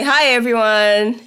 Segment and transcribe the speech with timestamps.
[0.00, 1.20] Hi, everyone.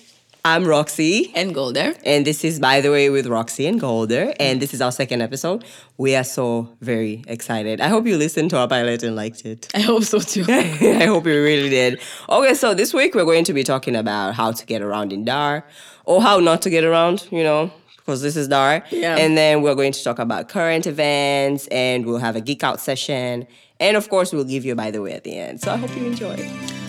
[0.46, 1.30] I'm Roxy.
[1.36, 1.94] And Golder.
[2.06, 4.34] And this is By the Way with Roxy and Golder.
[4.40, 5.66] And this is our second episode.
[5.98, 7.82] We are so very excited.
[7.82, 9.68] I hope you listened to our pilot and liked it.
[9.76, 10.46] I hope so too.
[10.48, 12.00] I hope you really did.
[12.30, 15.26] Okay, so this week we're going to be talking about how to get around in
[15.26, 15.66] DAR
[16.06, 18.86] or how not to get around, you know, because this is DAR.
[18.90, 19.18] Yeah.
[19.18, 22.80] And then we're going to talk about current events and we'll have a geek out
[22.80, 23.48] session.
[23.82, 25.60] And of course, we'll give you By the Way at the end.
[25.60, 26.81] So I hope you enjoy.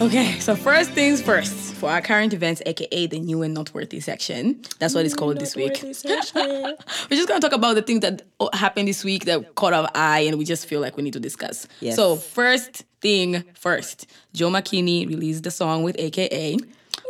[0.00, 4.60] Okay, so first things first, for our current events, aka the new and noteworthy section.
[4.78, 5.80] That's what it's called this week.
[5.82, 6.76] We're
[7.10, 8.22] just gonna talk about the things that
[8.52, 11.20] happened this week that caught our eye and we just feel like we need to
[11.20, 11.66] discuss.
[11.80, 11.96] Yes.
[11.96, 16.58] So first thing first, Joh Makini released the song with AKA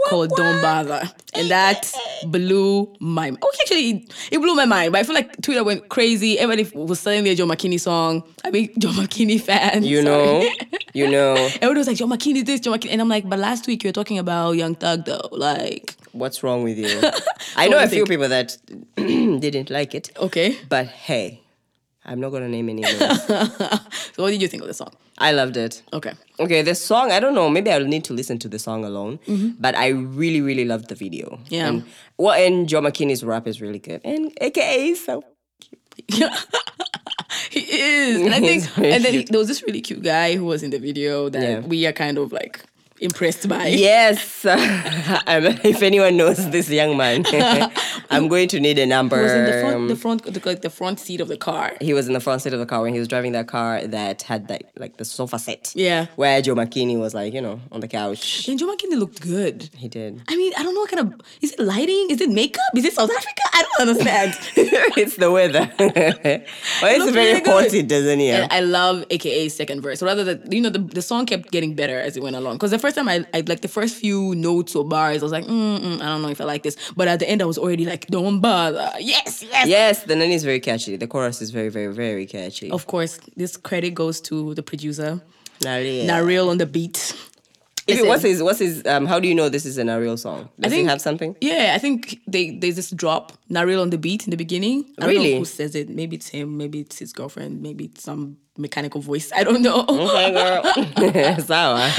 [0.09, 1.02] called Don't Bother.
[1.34, 1.93] And that
[2.27, 3.38] blew my mind.
[3.43, 4.93] Oh, actually, it blew my mind.
[4.93, 6.38] But I feel like Twitter went crazy.
[6.38, 8.23] Everybody was selling their Joh Makini song.
[8.45, 9.83] I mean, a Joh Makini fan.
[9.83, 10.05] You sorry.
[10.05, 10.51] know,
[10.93, 11.34] you know.
[11.55, 12.93] Everyone was like, Joh Makini this, Joh Makini.
[12.93, 15.29] And I'm like, but last week you were talking about Young Thug though.
[15.33, 17.01] Like, What's wrong with you?
[17.57, 18.57] I know a you few people that
[18.96, 20.57] didn't like it, okay.
[20.69, 21.41] but hey,
[22.07, 23.01] I'm not gonna name any names.
[24.15, 24.93] So what did you think of the song?
[25.19, 25.83] I loved it.
[25.93, 26.13] Okay.
[26.38, 29.19] Okay, the song, I don't know, maybe I'll need to listen to the song alone,
[29.27, 29.51] mm-hmm.
[29.59, 31.41] but I really, really loved the video.
[31.49, 31.69] Yeah.
[31.69, 31.85] And,
[32.16, 34.01] well, and Joh Makini's rap is really good.
[34.05, 35.25] And AKA so
[37.51, 38.21] he is.
[38.21, 39.29] And I think and then cute.
[39.30, 41.60] there was this really cute guy who was in the video that Yeah.
[41.60, 42.65] we are kind of like
[43.00, 43.66] impressed by.
[43.66, 44.45] Yes.
[45.64, 47.24] If anyone knows this young man,
[48.10, 49.16] I'm going to need a number.
[49.16, 51.73] He was in the front the front like the front seat of the car.
[51.80, 53.86] he was in the front seat of the car when he was driving that car
[53.86, 55.73] that had that like the sofa set.
[55.74, 56.06] Yeah.
[56.16, 58.48] Where Joh Makini was like, you know, on the couch.
[58.48, 59.70] And Joh Makini looked good.
[59.76, 60.23] He did.
[60.29, 62.08] I mean, I don't know what kind of is it lighting?
[62.10, 62.62] Is it makeup?
[62.76, 63.42] Is it South Africa?
[63.52, 64.34] I don't understand.
[64.97, 65.70] it's the weather.
[65.78, 67.64] well, it's very really good.
[67.64, 68.34] hot in Tanzania.
[68.42, 70.03] And I love AKA's second verse.
[70.03, 72.54] Rather that you know the, the song kept getting better as it went along.
[72.56, 75.32] Because the first time I, I like the first few notes or bars, I was
[75.32, 76.77] like, mm, mm, I don't know if I like this.
[76.99, 78.91] But at the end, I was already like, don't bother.
[79.00, 79.66] Yes, yes.
[79.69, 80.97] Yes, the nanny is very catchy.
[80.97, 82.70] The chorus is very, very, very catchy.
[82.70, 85.20] Of course, this credit goes to the producer,
[85.60, 86.04] Nahreel.
[86.06, 86.98] Nahreel on the beat.
[87.86, 88.42] If it- what's his?
[88.42, 88.82] What's his?
[88.87, 90.48] Um, how do you know this is a Nahreel song?
[90.58, 91.37] Does think- he have something?
[91.41, 94.76] Yeah, I think they there's this drop Nahreel on the beat in the beginning.
[94.98, 95.32] I don't Really?
[95.34, 95.88] know who says it.
[95.91, 96.56] Maybe it's him.
[96.56, 97.60] Maybe it's his girlfriend.
[97.60, 99.32] Maybe it's some mechanical voice.
[99.34, 99.84] I don't know.
[99.88, 101.38] Oh okay, girl.
[101.41, 101.91] Sawa.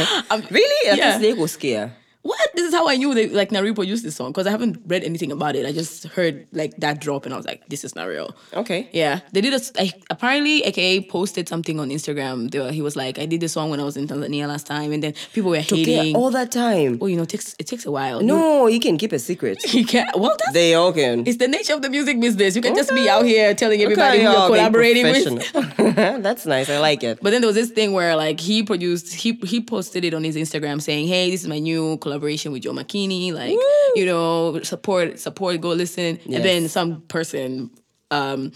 [0.52, 0.90] really?
[0.90, 1.18] At yeah.
[1.18, 1.94] they go scare.
[2.26, 2.50] What?
[2.56, 5.04] This is how I knew they like Nahreel produced this song because I haven't read
[5.04, 5.64] anything about it.
[5.66, 8.34] I just heard like that drop and I was like, this is Nahreel.
[8.62, 8.90] Okay.
[8.94, 12.50] Yeah, they did a I- apparently AKA posted something on Instagram.
[12.50, 14.66] They were, he was like, I did this song when I was in Tanzania last
[14.66, 16.16] time, and then people were Yeah, hating.
[16.16, 16.98] all that time.
[17.00, 18.22] oh, you know, it takes it takes a while.
[18.22, 19.58] No, you can keep a secret.
[19.74, 20.10] you can't.
[20.18, 21.28] Well, that's They all can.
[21.28, 22.56] it's the nature of the music business.
[22.56, 25.54] You can just be out here telling everybody how who you're collaborating with.
[26.26, 26.70] That's nice.
[26.70, 27.20] I like it.
[27.22, 30.24] But then there was this thing where like he produced he he posted it on
[30.24, 33.32] his Instagram saying, "Hey, this is my new collaboration with Joh Makini.
[33.34, 33.52] Like,
[33.96, 36.36] you know, support support, go listen." Yes.
[36.36, 37.70] And then some person
[38.12, 38.52] um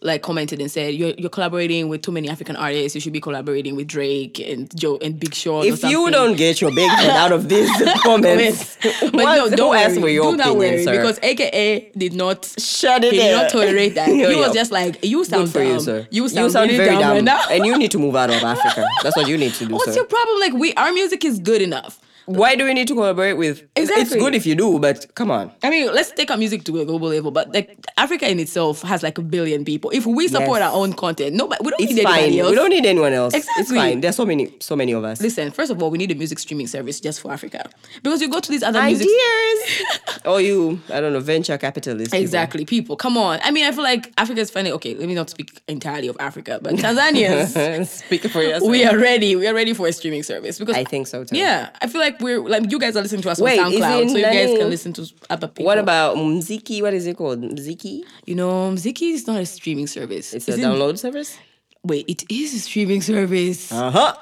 [0.00, 2.94] like commented and said, "You're you're collaborating with too many African artists.
[2.94, 6.36] You should be collaborating with Drake and Joe and Big Sean." or If you don't
[6.36, 7.70] get your big head out of these
[8.02, 9.98] comments, but no, don't worry.
[9.98, 10.92] for your Do opinion, worry sir?
[10.92, 14.08] because AKA did not Shut it he did not tolerate that.
[14.34, 15.72] He was just like, "You sound Good for dumb.
[15.72, 16.06] you, sir.
[16.10, 18.42] You sound, really very dumb, dumb, right now." and you need to move out of
[18.42, 18.86] Africa.
[19.02, 20.00] That's what you need to do, What's sir.
[20.00, 20.38] your problem?
[20.40, 21.98] Like, we our music is good enough.
[22.26, 23.62] Why do we need to collaborate with?
[23.76, 25.50] It's- It's good if you do, but come on.
[25.62, 28.82] I mean, let's take our music to a global level, but like Africa in itself
[28.82, 29.90] has like a billion people.
[29.90, 30.70] If we support Yes.
[30.72, 32.18] our own content, nobody we don't It's need fine.
[32.18, 32.50] anybody else.
[32.50, 33.34] We don't need anyone else.
[33.34, 33.60] Exactly.
[33.62, 34.00] It's fine.
[34.00, 35.20] There's so many, so many of us.
[35.20, 37.68] Listen, first of all, we need a music streaming service just for Africa
[38.02, 39.06] because you go to these other music.
[39.06, 39.82] Ideas.
[40.24, 42.10] or you, I don't know, venture capitalists.
[42.12, 42.22] people.
[42.22, 42.96] Exactly, people.
[42.96, 43.38] Come on.
[43.42, 44.70] I mean, I feel like Africa is funny.
[44.72, 48.70] Okay, let me not speak entirely of Africa, but Tanzanians, Speak for yourself.
[48.70, 49.36] we are ready.
[49.36, 51.36] We are ready for a streaming service because I think so too.
[51.36, 54.10] Yeah, I feel like we're like you guys are listening to us Wait, on SoundCloud,
[54.10, 55.66] so you guys can listen to other people.
[55.66, 56.82] What about Mziiki?
[56.82, 57.40] What is it called?
[57.42, 58.02] Mziiki?
[58.26, 60.34] you know, Mziiki is not a streaming service.
[60.34, 61.38] It's a it- download service.
[61.82, 64.14] Wait, it is a streaming service, Uh huh.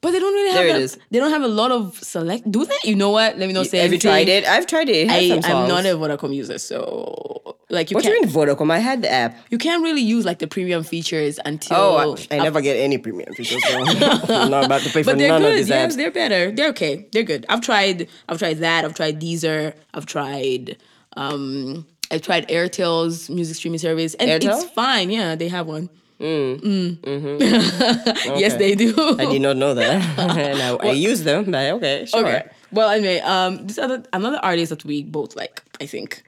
[0.00, 0.58] But they don't really have.
[0.58, 0.98] There it a- is.
[1.10, 2.50] They don't have a lot of select.
[2.50, 2.76] Do they?
[2.84, 3.36] You know what?
[3.38, 3.78] Let me not say.
[3.78, 4.44] Have you tried it?
[4.44, 5.08] I've tried it.
[5.10, 8.70] it I, I'm not a Vodacom user, so like you What do you mean Vodacom?
[8.70, 9.36] I had the app.
[9.50, 11.76] You can't really use like the premium features until.
[11.76, 13.62] Oh, I, I never get any premium features.
[13.68, 15.96] So I'm not about to pay for But they're none of these Yeah, apps.
[15.96, 16.50] they're better.
[16.52, 17.08] They're okay.
[17.12, 17.44] They're good.
[17.48, 18.08] I've tried.
[18.28, 18.84] I've tried that.
[18.84, 19.74] I've tried Deezer.
[19.94, 20.76] I've tried.
[21.16, 24.62] Um, I've tried Airtel's music streaming service, and Airtel?
[24.62, 25.10] it's fine.
[25.10, 25.90] Yeah, they have one.
[26.20, 26.98] Mm.
[28.38, 28.92] yes, they do.
[29.18, 30.18] I did not know that.
[30.18, 32.26] and I, I use them, but okay, sure.
[32.26, 32.48] Okay.
[32.72, 36.22] Well, anyway, um, this other another artist that we both like, I think,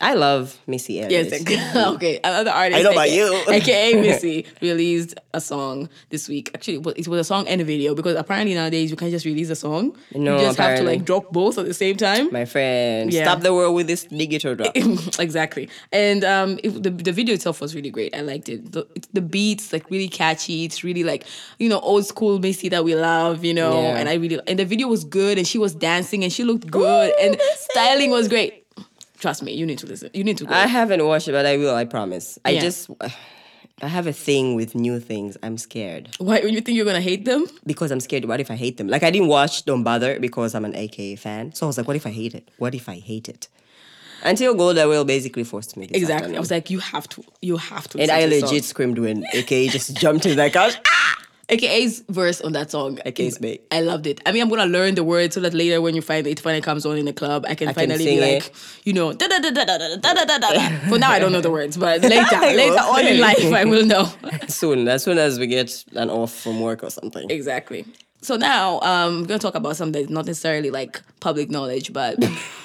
[0.00, 1.30] I love Missy Elliott.
[1.30, 2.20] Yes, like- okay.
[2.22, 2.78] Another artist.
[2.78, 3.44] I know about aka, you.
[3.48, 6.50] AKA Missy released a song this week.
[6.54, 9.48] Actually, it was- a song and a video because apparently nowadays you can't just release
[9.48, 9.96] a song.
[10.14, 12.30] No, you just have to like drop both at the same time.
[12.30, 13.24] My friend, Yeah.
[13.24, 14.76] stop the world with this digital drop.
[15.18, 15.68] exactly.
[15.92, 18.14] And um, it, the the video itself was really great.
[18.14, 18.72] I liked it.
[18.72, 20.64] The, the beats like really catchy.
[20.64, 21.24] It's really like
[21.58, 23.44] you know old school Missy that we love.
[23.44, 23.96] You know, Yeah.
[23.96, 26.70] and I really and the video was good and she was dancing and she looked
[26.70, 27.40] good and
[27.70, 28.65] styling was great.
[29.18, 30.10] Trust me, you need to listen.
[30.12, 30.54] You need to go.
[30.54, 31.74] I haven't watched it, but I will.
[31.74, 32.38] I promise.
[32.44, 32.60] I Yeah.
[32.60, 32.90] just,
[33.82, 35.36] I have a thing with new things.
[35.42, 36.38] I'm scared Why?
[36.40, 37.44] You think you're gonna hate them?
[37.66, 38.24] because I'm scared.
[38.24, 38.88] What if I hate them?
[38.88, 41.52] Like I didn't watch Don't Bother because I'm an AKA fan.
[41.54, 42.50] So I was like, what if I hate it?
[42.58, 43.48] What if I hate it?
[44.24, 45.88] Until Golda will basically forced me.
[45.92, 46.34] Exactly.
[46.36, 47.22] I was like, you have to.
[47.42, 48.00] You have to.
[48.00, 50.74] and I legit screamed when AKA just jumped in that couch.
[51.48, 52.98] AKA's verse on that song.
[53.06, 53.60] AKA's big.
[53.70, 54.20] I loved it.
[54.26, 56.60] I mean, I'm gonna learn the words so that later when you find it finally
[56.60, 58.42] comes on in the club, I can I finally sing be it.
[58.44, 58.54] like,
[58.84, 60.68] you know, da da da da da da da da da da.
[60.88, 63.86] For now, I don't know the words, but later, later on in life, I will
[63.86, 64.08] know.
[64.48, 67.30] soon, as soon as we get an off from work or something.
[67.30, 67.84] exactly.
[68.22, 72.18] So now, um, we're gonna talk about something that's not necessarily like public knowledge, but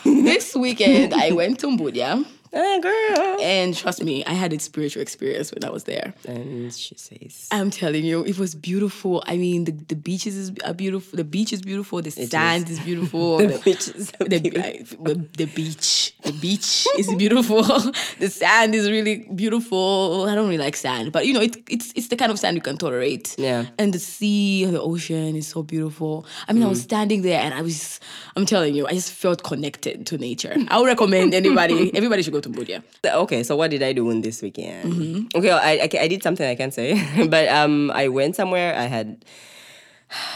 [0.05, 2.25] this weekend I went to Mbudya.
[2.53, 3.37] Hey, girl.
[3.41, 6.13] And trust me, I had a spiritual experience when I was there.
[6.27, 9.23] And she says, I'm telling you, it was beautiful.
[9.25, 11.15] I mean, the, the beaches is are beautiful.
[11.15, 12.01] The beach is beautiful.
[12.01, 13.37] The sand is, beautiful.
[13.37, 15.03] The the, beaches are the, beautiful.
[15.05, 17.63] the, the beach, the beach is beautiful.
[18.19, 20.25] the sand is really beautiful.
[20.29, 22.55] I don't really like sand, but you know, it, it's it's the kind of sand
[22.57, 23.33] you can tolerate.
[23.37, 23.67] Yeah.
[23.79, 26.25] And the sea, the ocean is so beautiful.
[26.49, 26.69] I mean, I Mm.
[26.71, 27.99] was standing there and I was,
[28.35, 30.55] I'm telling you, I just felt connected to nature.
[30.67, 32.81] I would recommend anybody, everybody should go to.
[33.23, 34.93] Okay, so what did I do in this weekend?
[34.93, 35.37] Mm-hmm.
[35.37, 36.95] Okay, I, I I did something I can't say,
[37.27, 38.75] but um, I went somewhere.
[38.75, 39.23] I had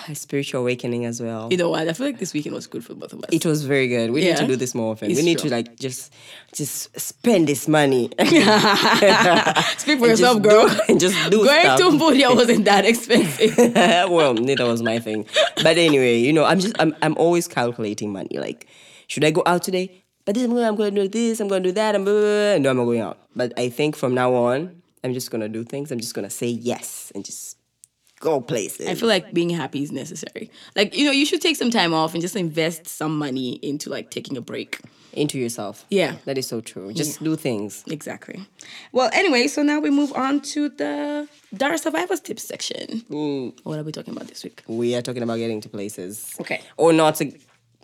[0.07, 1.49] a spiritual awakening as well.
[1.51, 1.85] You know what?
[1.85, 3.29] I feel like this weekend was good for both of us.
[3.33, 4.11] It was very good.
[4.11, 5.11] We need to do this more often.
[5.11, 5.49] It's we need true.
[5.49, 6.13] to like just
[6.53, 8.09] just spend this money.
[9.77, 10.67] Speak for And yourself, girl.
[10.69, 11.77] do- and just do Going stuff.
[11.79, 13.57] to Cambodia wasn't that expensive.
[14.09, 15.25] well, neither was my thing.
[15.61, 18.37] But anyway, you know, I'm just I'm I'm always calculating money.
[18.39, 18.67] Like,
[19.07, 20.03] should I go out today?
[20.25, 21.39] But this I'm gonna, I'm gonna do this.
[21.39, 21.95] I'm gonna do that.
[21.95, 22.57] I'm blah, blah, blah.
[22.57, 23.19] no, I'm not going out.
[23.35, 25.91] But I think from now on, I'm just gonna do things.
[25.91, 27.57] I'm just gonna say yes and just
[28.19, 28.87] go places.
[28.87, 30.49] I feel like being happy is necessary.
[30.75, 33.89] Like, you know, you should take some time off and just invest some money into
[33.89, 34.79] like taking a break.
[35.13, 35.85] into yourself.
[35.89, 36.15] Yeah.
[36.25, 36.91] that is so true.
[36.91, 37.83] Just do things.
[37.87, 38.45] Exactly.
[38.91, 43.01] Well, anyway, so now we move on to the Dara Survivors Tips section.
[43.09, 43.53] Mm.
[43.63, 44.63] What are we talking about this week?
[44.67, 46.35] We are talking about getting to places.
[46.41, 46.61] Okay.
[46.77, 47.31] Or not to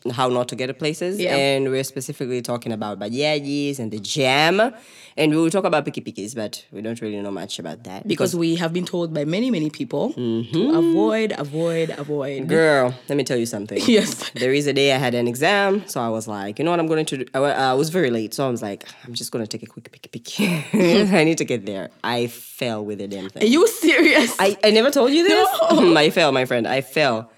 [0.10, 1.20] how not to get to places.
[1.20, 1.36] Yeah.
[1.36, 4.74] And we're specifically talking about bajajis and the jam.
[5.18, 8.08] And we will talk about piki pikis, but we don't really know much about that.
[8.08, 10.76] Because we have been told by many, many people to mm-hmm.
[10.76, 12.48] avoid, avoid, avoid.
[12.48, 13.82] Girl, let me tell you something.
[13.92, 14.30] Yes.
[14.30, 16.80] There is a day I had an exam, so I was like, you know what
[16.80, 17.26] I'm going to do?
[17.34, 19.70] I, I was very late, so I was like, I'm just going to take a
[19.70, 20.40] quick pick.
[20.74, 21.90] I need to get there.
[22.06, 24.34] I fell with the damn Are you serious?
[24.40, 25.50] I, I never told you this?
[25.72, 25.94] No.
[25.98, 26.66] I fell, my friend.
[26.66, 27.30] I fell.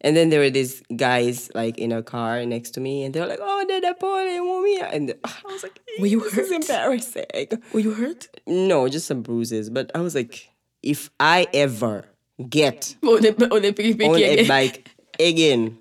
[0.00, 3.20] And then there were these guys like in a car next to me, and they
[3.20, 6.62] were like, "Oh, Dada Paul, mommy," and I was like, Were you "This is hurt?
[6.62, 8.28] embarrassing." Were you hurt?
[8.46, 9.70] No, just some bruises.
[9.70, 10.50] But I was like,
[10.82, 12.04] if I ever
[12.48, 14.46] get Oh, the, oh, the picky on picky a again.
[14.48, 15.78] bike again.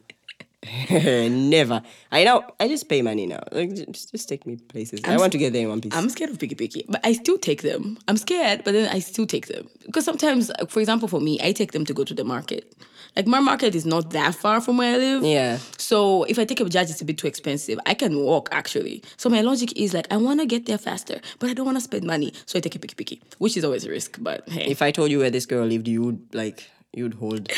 [0.89, 1.81] Never.
[2.11, 2.43] I know.
[2.59, 3.43] I just pay money now.
[3.51, 4.99] Like, just, just take me places.
[5.05, 5.93] i want to get there in one piece.
[5.95, 7.97] I'm scared of picky picky, but I still take them.
[8.07, 11.51] I'm scared, but then I still take them because sometimes, for example, for me, I
[11.51, 12.75] take them to go to the market.
[13.15, 15.23] Like my market is not that far from where I live.
[15.23, 15.57] yeah.
[15.77, 17.79] So if I take a bajaj, it's a bit too expensive.
[17.85, 19.03] I can walk actually.
[19.17, 21.77] So my logic is like I want to get there faster, but I don't want
[21.77, 22.33] to spend money.
[22.45, 24.17] So I take a picky picky, which is always a risk.
[24.21, 27.51] But hey, If I told you where this girl lived, you would like you'd hold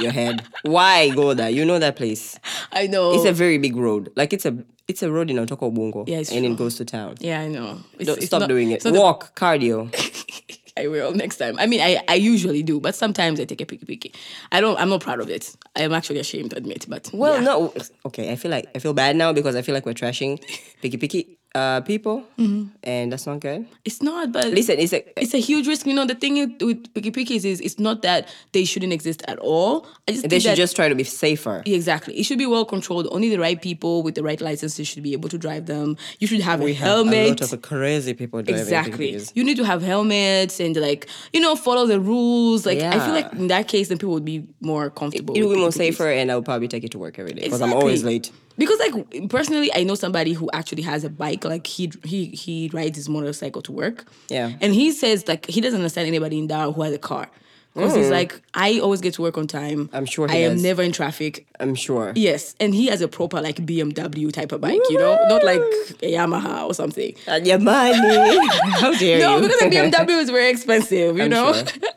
[0.00, 0.42] your head.
[0.62, 1.50] Why go there?
[1.50, 2.38] You know that place.
[2.72, 3.12] I know.
[3.14, 4.10] It's a very big road.
[4.16, 4.56] Like it's a
[4.88, 6.04] it's a road in Otoko Bongo.
[6.06, 6.52] Yeah, it's and true.
[6.54, 7.14] it goes to town.
[7.20, 7.78] yeah, I know.
[7.98, 8.84] It's, Don't it's stop not- doing it.
[8.84, 9.88] not the- Walk, cardio.
[10.76, 11.58] I will next time.
[11.58, 14.14] I mean, I, I usually do, but sometimes I take a picky picky.
[14.52, 14.78] I don't.
[14.78, 15.56] I'm not proud of it.
[15.76, 16.86] I am actually ashamed to admit.
[16.88, 17.44] But Well, yeah.
[17.44, 17.74] no.
[18.06, 20.40] Okay, I feel like I feel bad now because I feel like we're trashing
[20.82, 22.22] picky picky uh people,
[22.84, 23.66] and that's not good.
[23.84, 24.30] it's not.
[24.30, 25.84] But Listen, it's a it's a huge risk.
[25.86, 29.22] You know, the thing with- with picky pickies is it's not that they shouldn't exist
[29.26, 29.84] at all.
[30.06, 31.62] I just they should that just try to be safer.
[31.66, 32.14] Exactly.
[32.18, 33.08] It should be well controlled.
[33.10, 35.96] Only the right people with the right licenses should be able to drive them.
[36.20, 37.40] You should have a have helmet.
[37.40, 38.92] a lot of crazy people driving exactly.
[39.12, 39.32] picky-pickies.
[39.34, 42.64] You need to have helmets and like you know follow the rules.
[42.64, 45.34] Like I feel like in that case, then people would be more comfortable.
[45.34, 45.96] It will with be more picky-pickies.
[45.98, 48.30] safer, and I would probably take it to work every day because I'm always late.
[48.60, 48.94] Because like
[49.30, 51.42] personally, I know somebody who actually has a bike.
[51.44, 54.04] Like he he he rides his motorcycle to work.
[54.28, 54.52] Yeah.
[54.60, 57.26] And he says like he doesn't understand anybody in Dar who has a car.
[57.74, 58.18] because he's mm.
[58.20, 59.88] like, I always get to work on time.
[59.92, 60.62] I'm sure he I am does.
[60.68, 61.46] never in traffic.
[61.60, 62.12] I'm sure.
[62.16, 65.62] Yes, and he has a proper like BMW type of bike, you know, not like
[66.02, 67.14] a Yamaha or something.
[67.28, 68.38] Uh, and your money.
[68.82, 69.42] How dare No, you?
[69.42, 71.52] No because a BMW is very expensive, you I'm know.
[71.54, 71.64] sure.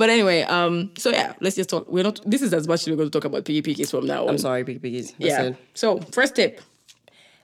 [0.00, 1.84] but anyway, um, so yeah, let's just talk.
[1.94, 2.18] We're not.
[2.32, 4.30] This is as much as we're going to talk about piggy piggies from now on.
[4.30, 5.12] I'm sorry, Piggies.
[5.18, 5.52] Yeah.
[5.74, 6.60] So first tip.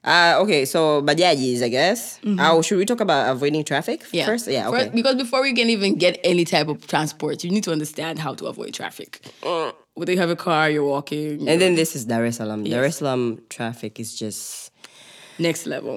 [0.07, 2.21] Uh, okay, so bajajis, I guess.
[2.39, 4.17] Oh, should we talk about avoiding traffic Mm-hmm.
[4.17, 4.27] Yeah.
[4.31, 4.47] first?
[4.47, 4.95] Yeah, First- okay.
[4.95, 8.33] because before we can even get any type of transport, you need to understand how
[8.39, 9.11] to avoid traffic.
[9.99, 12.63] Whether you have a car, you're walking, And then this is Dar es Salaam.
[12.65, 14.71] Dar es Salaam traffic is just
[15.39, 15.97] next level.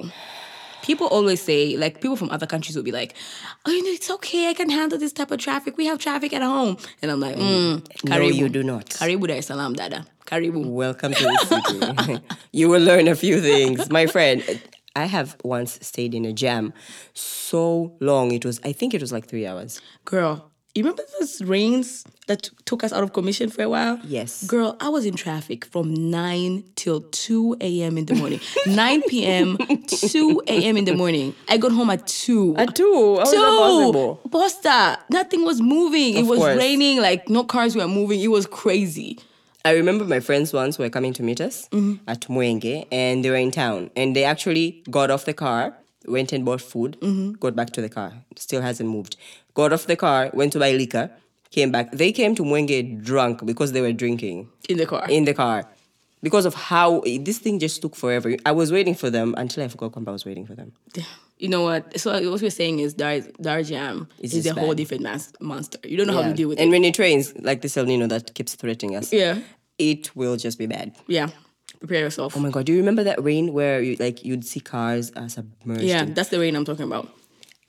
[0.90, 3.14] People always say, like people from other countries will be like,
[3.64, 4.48] "Oh, you know, it's okay.
[4.50, 5.76] I can handle this type of traffic.
[5.76, 8.86] We have traffic at home." And I'm like, mm, no, "Karibu, you do not.
[8.86, 10.04] Karibu Dar es Salaam, dada.
[10.26, 12.18] Karibu." Welcome to the city.
[12.52, 13.88] you will learn a few things.
[13.88, 14.42] My friend,
[14.96, 16.72] I have once stayed in a jam
[17.14, 18.32] so long.
[18.32, 19.80] It was, I think it was like three hours.
[20.04, 23.98] Girl, you remember those rains that t- took us out of commission for a while?
[24.04, 24.44] Yes.
[24.44, 27.98] Girl, I was in traffic from 9 till 2 a.m.
[27.98, 28.40] in the morning.
[28.66, 29.58] 9 p.m.,
[29.88, 30.76] 2 a.m.
[30.76, 31.34] in the morning.
[31.48, 32.54] I got home at 2.
[32.56, 33.16] At two?
[33.16, 34.20] How is that possible?
[34.22, 34.28] Two!
[34.28, 34.98] Posta!
[35.10, 36.16] Nothing was moving.
[36.16, 36.56] it was course.
[36.56, 38.20] raining, like no cars were moving.
[38.20, 39.18] It was crazy.
[39.64, 42.02] I remember my friends once were coming to meet us Mm-hmm.
[42.08, 45.74] at Mwenge and they were in town and they actually got off the car,
[46.06, 47.32] went and bought food, Mm-hmm.
[47.32, 48.12] got back to the car.
[48.36, 49.16] Still hasn't moved.
[49.54, 51.10] Got off the car, went to buy liquor,
[51.50, 51.92] came back.
[51.92, 55.06] They came to Mwenge drunk because they were drinking In the car.
[55.08, 55.64] in the car.
[56.22, 58.36] Because of how this thing just took forever.
[58.44, 60.72] I was waiting for them until I forgot Kwamba was waiting for them.
[61.38, 61.98] you know what?
[61.98, 65.32] So what we're saying is Dar, Dar Jam It's is a just whole different mas-
[65.40, 65.78] monster.
[65.82, 66.62] You don't know how to deal with and it.
[66.64, 69.38] And when it rains, like this El Nino that keeps threatening us, Yeah.
[69.78, 70.94] it will just be bad.
[71.06, 71.30] Yeah.
[71.80, 72.36] Prepare yourself.
[72.36, 75.28] Oh my god, do you remember that rain where you like you'd see cars uh,
[75.28, 75.82] submerged?
[75.82, 77.08] yeah, in- that's the rain I'm talking about.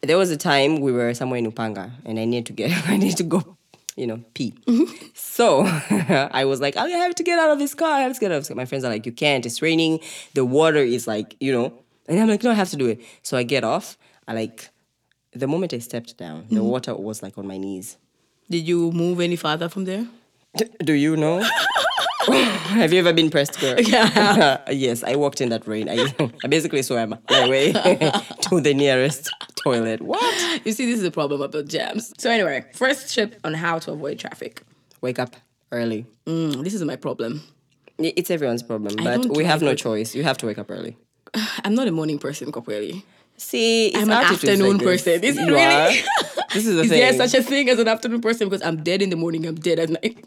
[0.02, 2.98] There was a time we were somewhere in Upanga and I needed to get I
[2.98, 3.58] need to go,
[3.96, 4.54] you know, pee.
[5.14, 5.64] So
[6.34, 7.92] I was like, I have to get out of this car.
[7.94, 8.56] I have to get out of this car.
[8.58, 9.46] My friends are like, you can't.
[9.46, 10.00] It's raining.
[10.34, 11.74] The water is like, you know.
[12.08, 13.00] And I'm like, no, I have to do it.
[13.22, 13.98] So I get off.
[14.28, 14.70] I like
[15.34, 17.98] the moment I stepped down, the water was like on my knees.
[18.50, 20.06] Did you move any farther from there?
[20.84, 21.48] Do you know?
[22.82, 23.76] Have you ever been pressed, girl?
[23.80, 24.62] Yeah.
[24.72, 25.90] yes, I walked in that rain.
[25.90, 29.30] I, I basically swam my way to the nearest
[29.64, 30.02] toilet.
[30.02, 30.66] What?
[30.66, 32.14] You see, this is the problem about jams.
[32.18, 34.62] So anyway, first tip on how to avoid traffic.
[35.02, 35.36] Wake up
[35.72, 36.06] early.
[36.26, 37.42] Mm, this is my problem.
[37.98, 40.16] It's everyone's problem, I but we have no choice.
[40.16, 40.98] You have to wake up early.
[41.64, 43.04] I'm not a morning person, Kopweli.
[43.38, 45.04] See, it's I'm an afternoon like this.
[45.04, 45.24] person.
[45.24, 45.60] Is it really?
[45.60, 45.90] are.
[46.54, 47.00] This is the Is thing.
[47.00, 48.48] there such a thing as an afternoon person?
[48.50, 50.18] Because I'm dead in the morning, I'm dead at night.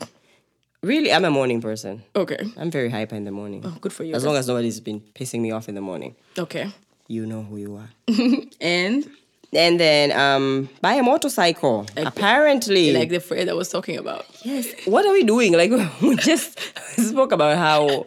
[0.85, 2.03] Really, I'm a morning person.
[2.15, 2.39] Okay.
[2.57, 3.63] I'm very hyper in the morning.
[3.65, 4.15] Oh, good for you.
[4.15, 6.71] As long as nobody's been pissing me off in the morning, Okay.
[7.09, 7.91] you know who you are.
[8.61, 9.09] And
[9.53, 11.87] and then um, buy a motorcycle.
[11.97, 14.27] Apparently, like the phrase I was talking about.
[14.43, 14.67] Yes.
[14.87, 15.53] What are we doing?
[15.53, 15.71] Like
[16.03, 16.59] we just
[16.99, 18.07] spoke about how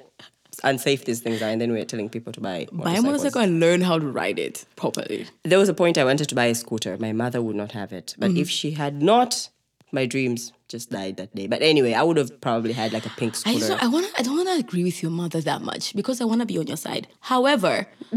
[0.63, 2.67] unsafe these things are, and then we're telling people to buy.
[2.71, 5.25] Buy a motorcycle and learn how to ride it properly.
[5.43, 6.97] There was a point I wanted to buy a scooter.
[6.97, 8.41] My mother would not have it, but Mm-hmm.
[8.41, 9.49] if she had not,
[9.91, 11.47] my dreams just died that day.
[11.47, 13.59] But anyway, I would have probably had like a pink I scooter.
[13.59, 16.25] just I want I don't want to agree with your mother that much because I
[16.25, 17.07] want to be on your side.
[17.21, 17.87] However,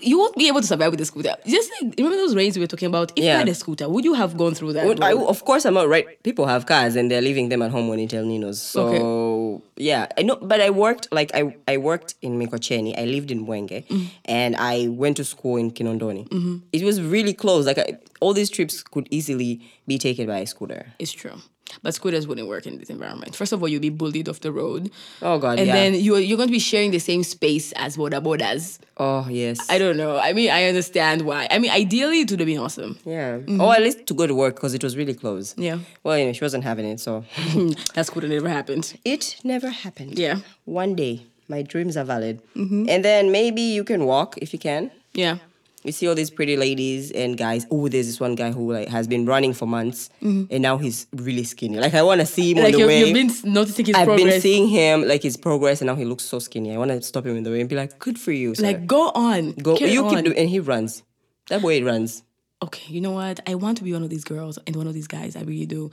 [0.00, 1.34] you won't be able to survive with a scooter.
[1.46, 3.12] Just like, remember those rains we were talking about.
[3.16, 4.86] If you had a scooter, would you have gone through that?
[4.86, 6.22] Would- I, of course, I'm not right.
[6.22, 8.60] People have cars and they're leaving them at home when it El Ninos.
[8.60, 10.36] So yeah, I know.
[10.36, 12.98] But I worked like I, I worked in Mikocheni.
[12.98, 14.06] I lived in Mwenge, mm-hmm.
[14.24, 16.28] and I went to school in Kinondoni.
[16.28, 16.56] Mm-hmm.
[16.72, 17.66] It was really close.
[17.66, 20.86] Like I, all these trips could easily be taken by a scooter.
[20.98, 21.40] It's true.
[21.82, 23.34] But scooters wouldn't work in this environment.
[23.36, 24.90] First of all, you'll be bullied off the road.
[25.22, 25.74] Oh God, And yeah.
[25.74, 28.78] then you're, you're going to be sharing the same space as border borders.
[28.96, 29.58] oh yes.
[29.70, 30.18] I don't know.
[30.18, 31.46] I mean, I understand why.
[31.50, 32.98] I mean, ideally, it would have been awesome.
[33.04, 33.38] yeah.
[33.38, 33.60] Mm-hmm.
[33.60, 35.54] Or at least to go to work because it was really close.
[35.56, 35.78] Yeah.
[36.02, 37.24] Well, you know, she wasn't having it, so
[37.94, 38.98] that scooter never happened.
[39.04, 40.18] it never happened.
[40.18, 40.40] Yeah.
[40.64, 42.86] One day, my dreams are valid, mm-hmm.
[42.88, 44.90] and then maybe you can walk if you can.
[45.14, 45.38] Yeah.
[45.84, 47.64] You see all these pretty ladies and guys.
[47.70, 51.06] Oh, there's this one guy who like has been running for months, and now he's
[51.14, 51.78] really skinny.
[51.78, 53.04] Like I want to see him Like on the you, way.
[53.04, 54.32] you've been noticing his I've progress.
[54.32, 56.74] been seeing him like his progress, and now he looks so skinny.
[56.74, 58.64] I want to stop him in the way and be like, "Good for you, sir.
[58.64, 59.52] like, go on.
[59.52, 59.76] go.
[59.78, 60.14] You on.
[60.16, 61.04] keep doing." And he runs.
[61.48, 62.24] That boy runs.
[62.60, 63.38] Okay, you know what?
[63.46, 65.36] I want to be one of these girls and one of these guys.
[65.36, 65.92] I really do.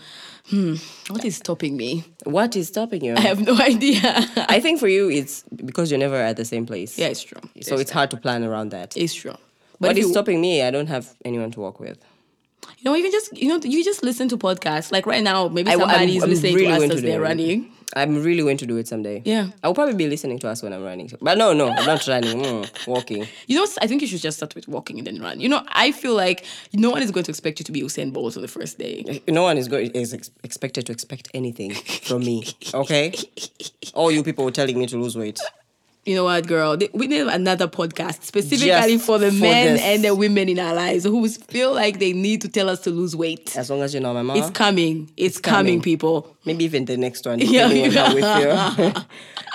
[0.49, 0.75] Hmm.
[1.09, 2.03] What is stopping me?
[2.23, 3.13] What is stopping you?
[3.15, 4.01] I have no idea.
[4.49, 6.97] I think for you, it's because you're never at the same place.
[6.97, 7.39] yeah, it's true.
[7.61, 8.97] So it's hard to plan around that.
[8.97, 9.35] It's true.
[9.79, 10.61] But What is you, stopping me?
[10.63, 11.97] I don't have anyone to walk with.
[12.79, 14.91] you know, you can just you know you just listen to podcasts.
[14.91, 17.71] Like right now, maybe I- somebody's I'm listening really to us as to they're running.
[17.95, 19.21] I'm really going to do it someday.
[19.25, 19.49] Yeah.
[19.63, 21.09] I'll probably be listening to us when I'm running.
[21.21, 22.41] But no, no, I'm not running.
[22.41, 23.27] Mm, walking.
[23.47, 25.39] You know, I think you should just start with walking and then run.
[25.39, 28.11] You know, I feel like no one is going to expect you to be Usain
[28.11, 29.21] Bolt on the first day.
[29.27, 31.73] No one is going is ex- expected to expect anything
[32.07, 32.43] from me.
[32.73, 33.13] Okay.
[33.93, 35.39] All you people were telling me to lose weight.
[36.05, 36.77] You know what, girl?
[36.93, 39.81] We need another podcast specifically Just for the for men this.
[39.81, 42.91] and the women in our lives who feel like they need to tell us to
[42.91, 43.57] lose weight.
[43.57, 44.37] As long as you know my mom.
[44.37, 45.09] It's coming.
[45.17, 45.81] It's, coming, coming.
[45.81, 46.37] people.
[46.45, 47.39] maybe even the next one.
[47.39, 47.65] Yeah.
[47.65, 49.05] On we feel.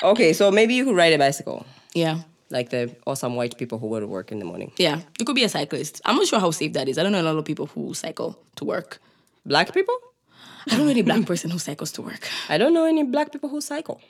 [0.11, 1.65] okay, so maybe you could ride a bicycle.
[1.95, 2.23] Yeah.
[2.51, 4.73] Like the awesome white people who go to work in the morning.
[4.77, 5.03] Yeah.
[5.21, 6.01] You could be a cyclist.
[6.05, 6.99] I'm not sure how safe that is.
[6.99, 8.99] I don't know a lot of people who cycle to work.
[9.47, 9.97] Black people?
[10.67, 12.29] I don't know any black person who cycles to work.
[12.49, 14.01] I don't know any black people who cycle.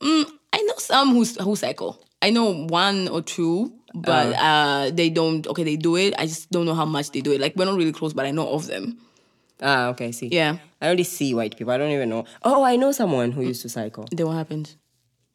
[0.00, 2.02] Mm, I know some who who cycle.
[2.20, 5.46] I know one or two, but uh, they don't.
[5.46, 6.14] Okay, they do it.
[6.18, 7.40] I just don't know how much they do it.
[7.40, 8.98] Like we're not really close, but I know of them.
[9.60, 10.26] Ah, okay, I see.
[10.28, 10.58] Yeah.
[10.80, 11.72] I only see white people.
[11.72, 12.24] I don't even know.
[12.42, 14.08] Oh, I know someone who used to cycle.
[14.10, 14.74] Then what happened?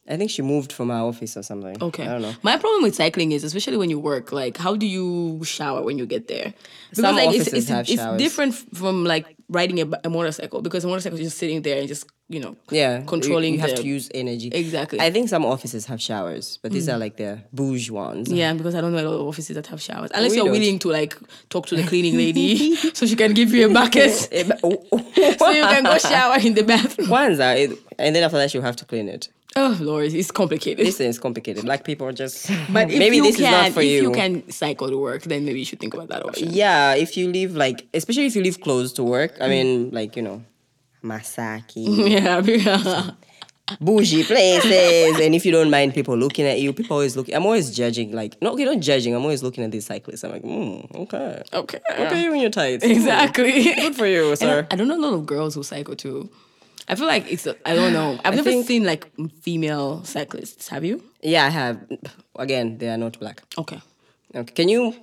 [0.10, 1.82] I think she moved from our office or something.
[1.82, 2.04] Okay.
[2.04, 2.34] I don't know.
[2.44, 5.98] My problem with cycling is, especially when you work, like, how do you shower when
[5.98, 6.54] you get there?
[6.90, 8.18] Because Some like, it's, offices it's, have it's showers.
[8.18, 11.88] different from like riding a, a motorcycle because a motorcycle is just sitting there and
[11.88, 13.04] just you know Yeah.
[13.08, 13.54] controlling.
[13.54, 14.50] You, have the- to use energy.
[14.50, 15.00] Exactly.
[15.00, 18.30] I think some offices have showers, but these are like the bouge ones.
[18.32, 20.12] Yeah, because I don't know a lot of offices that have showers.
[20.14, 20.54] Unless We you're don't.
[20.60, 21.16] willing to like
[21.50, 24.44] talk to the cleaning lady so she can give you a bucket Eh,
[25.38, 27.08] so you can go shower in the bathroom.
[27.08, 29.30] Kwanzaa, it- and then after that you have to clean it.
[29.56, 30.86] Oh Lord, it's complicated.
[30.86, 31.64] Listen, it's complicated.
[31.66, 32.48] Black people are just.
[32.72, 34.02] but if maybe you this can, is not for if you.
[34.04, 36.50] you can cycle to work, then maybe you should think about that option.
[36.52, 39.34] Yeah, if you live like, especially if you live close to work.
[39.42, 40.44] I mean, like you know,
[41.04, 43.12] Masaki, Yeah, yeah.
[43.82, 47.28] bougie places, and if you don't mind people looking at you, people always look.
[47.34, 48.12] I'm always judging.
[48.12, 49.16] Like, no, okay, not judging.
[49.16, 50.24] I'm always looking at these cyclists.
[50.24, 51.80] I'm like, hmm, okay, Okay.
[51.90, 52.84] okay, you in your tights.
[52.84, 53.64] Exactly.
[53.64, 54.68] Good for you, sir.
[54.70, 56.30] I, I don't know a lot of girls who cycle too.
[56.88, 57.48] I feel like it's.
[57.66, 58.20] I don't know.
[58.24, 60.70] I've never think- seen like female cyclists.
[60.70, 61.04] Have you?
[61.22, 61.80] Yeah, I have.
[62.38, 63.44] Again, they are not black.
[63.58, 63.82] Okay.
[64.36, 64.94] Okay, can you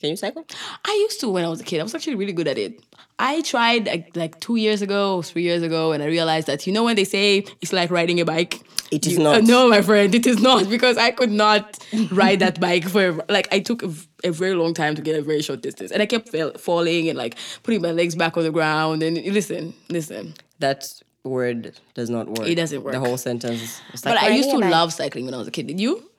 [0.00, 0.44] can you cycle?
[0.84, 1.80] I used to when I was a kid.
[1.80, 2.80] I was actually really good at it.
[3.18, 6.72] I tried like, like two years ago, three years ago, and I realized that you
[6.72, 8.60] know when they say it's like riding a bike.
[8.90, 9.36] It is You- not.
[9.36, 11.78] uh, no, my friend, it is not because I could not
[12.12, 15.40] ride that bike for like I took a very long time to get a very
[15.42, 18.52] short distance, and I kept fail, falling and like putting my legs back on the
[18.52, 19.02] ground.
[19.02, 20.34] And listen, listen.
[20.60, 20.84] That
[21.24, 22.46] word does not work.
[22.48, 22.92] It doesn't work.
[22.92, 23.80] The whole sentence.
[23.92, 24.70] It's But I used to riding a bike.
[24.72, 25.66] love cycling when I was a kid.
[25.66, 26.10] Did you?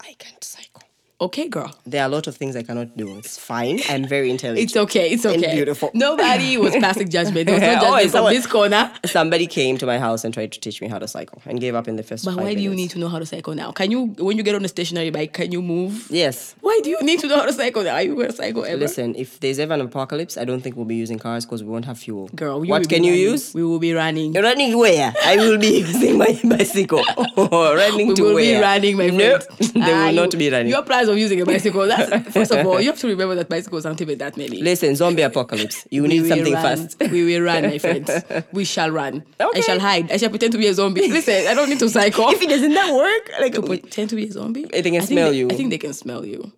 [0.00, 0.82] I can't cycle.
[1.22, 1.70] Okay, girl.
[1.84, 3.18] There are a lot of things I cannot do.
[3.18, 3.80] It's fine.
[3.90, 4.64] I'm very intelligent.
[4.70, 5.10] It's okay.
[5.10, 5.52] It's okay.
[5.54, 5.90] beautiful.
[5.92, 7.44] Nobody was passing judgment.
[7.44, 8.92] There was no Oh, judgment it's from someone- this corner.
[9.04, 11.74] Somebody came to my house and tried to teach me how to cycle and gave
[11.74, 13.54] up in the first But five why do you need to know how to cycle
[13.54, 13.70] now?
[13.72, 16.06] Can you, when you get on a stationary bike, can you move?
[16.08, 16.54] Yes.
[16.70, 17.88] Why do you need to know how to cycle?
[17.88, 18.76] Are you going to cycle ever?
[18.76, 21.68] Listen, if there's ever an apocalypse, I don't think we'll be using cars because we
[21.70, 22.28] won't have fuel.
[22.32, 23.26] Girl, what can you running.
[23.32, 23.52] use?
[23.52, 24.34] We will be running.
[24.34, 25.12] You're running where?
[25.24, 27.02] I will be using my bicycle.
[27.36, 28.62] running We to will be where?
[28.62, 29.72] running, my No, friend.
[29.74, 30.68] they Ah, will not you- be running.
[30.68, 31.88] Your plans of using a bicycle.
[31.88, 34.62] That's, first of all, you have to remember that bicycles aren't even that many.
[34.62, 35.88] Listen, zombie apocalypse.
[35.90, 36.62] You need something run.
[36.62, 37.00] fast.
[37.10, 38.10] We will run, my friends.
[38.52, 39.24] We shall run.
[39.40, 40.12] I shall hide.
[40.12, 41.08] I shall pretend to be a zombie.
[41.08, 42.28] Listen, I don't need to cycle.
[42.30, 44.66] if it doesn't that work, like to pretend to be a zombie?
[44.66, 45.48] They can I think smell they- you.
[45.50, 46.52] I think they can smell you.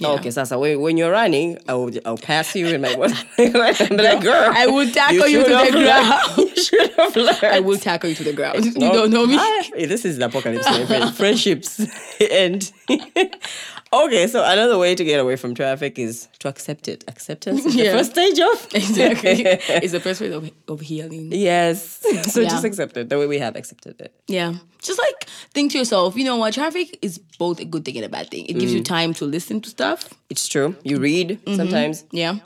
[0.00, 0.10] Yeah.
[0.10, 3.12] Okay, Sasa, when, when you're running, I'll, I'll pass you in my one.
[3.38, 3.52] I'm
[3.96, 6.22] like, girl, I will tackle you, should to the ground.
[6.38, 7.44] You should have learned.
[7.44, 8.64] I will tackle you to the ground.
[8.64, 9.36] You don't know me?
[9.38, 11.16] Ah, this is the apocalypse.
[11.16, 11.80] Friendships
[12.20, 12.72] end.
[13.92, 17.04] Okay, so another way to get away from traffic is to accept it.
[17.08, 17.92] Acceptance is Yeah.
[17.92, 18.68] the first stage of.
[18.74, 19.42] Exactly.
[19.82, 21.30] it's the first way of, of healing.
[21.32, 22.04] yes.
[22.32, 22.48] So Yeah.
[22.48, 24.12] just accept it the way we have accepted it.
[24.26, 24.54] Yeah.
[24.82, 25.24] Just like
[25.54, 26.54] think to yourself, you know what?
[26.54, 28.46] Traffic is both a good thing and a bad thing.
[28.46, 30.08] It gives you time to listen to stuff.
[30.30, 30.76] It's true.
[30.84, 31.56] You read Mm-hmm.
[31.56, 32.04] sometimes.
[32.12, 32.36] Yeah.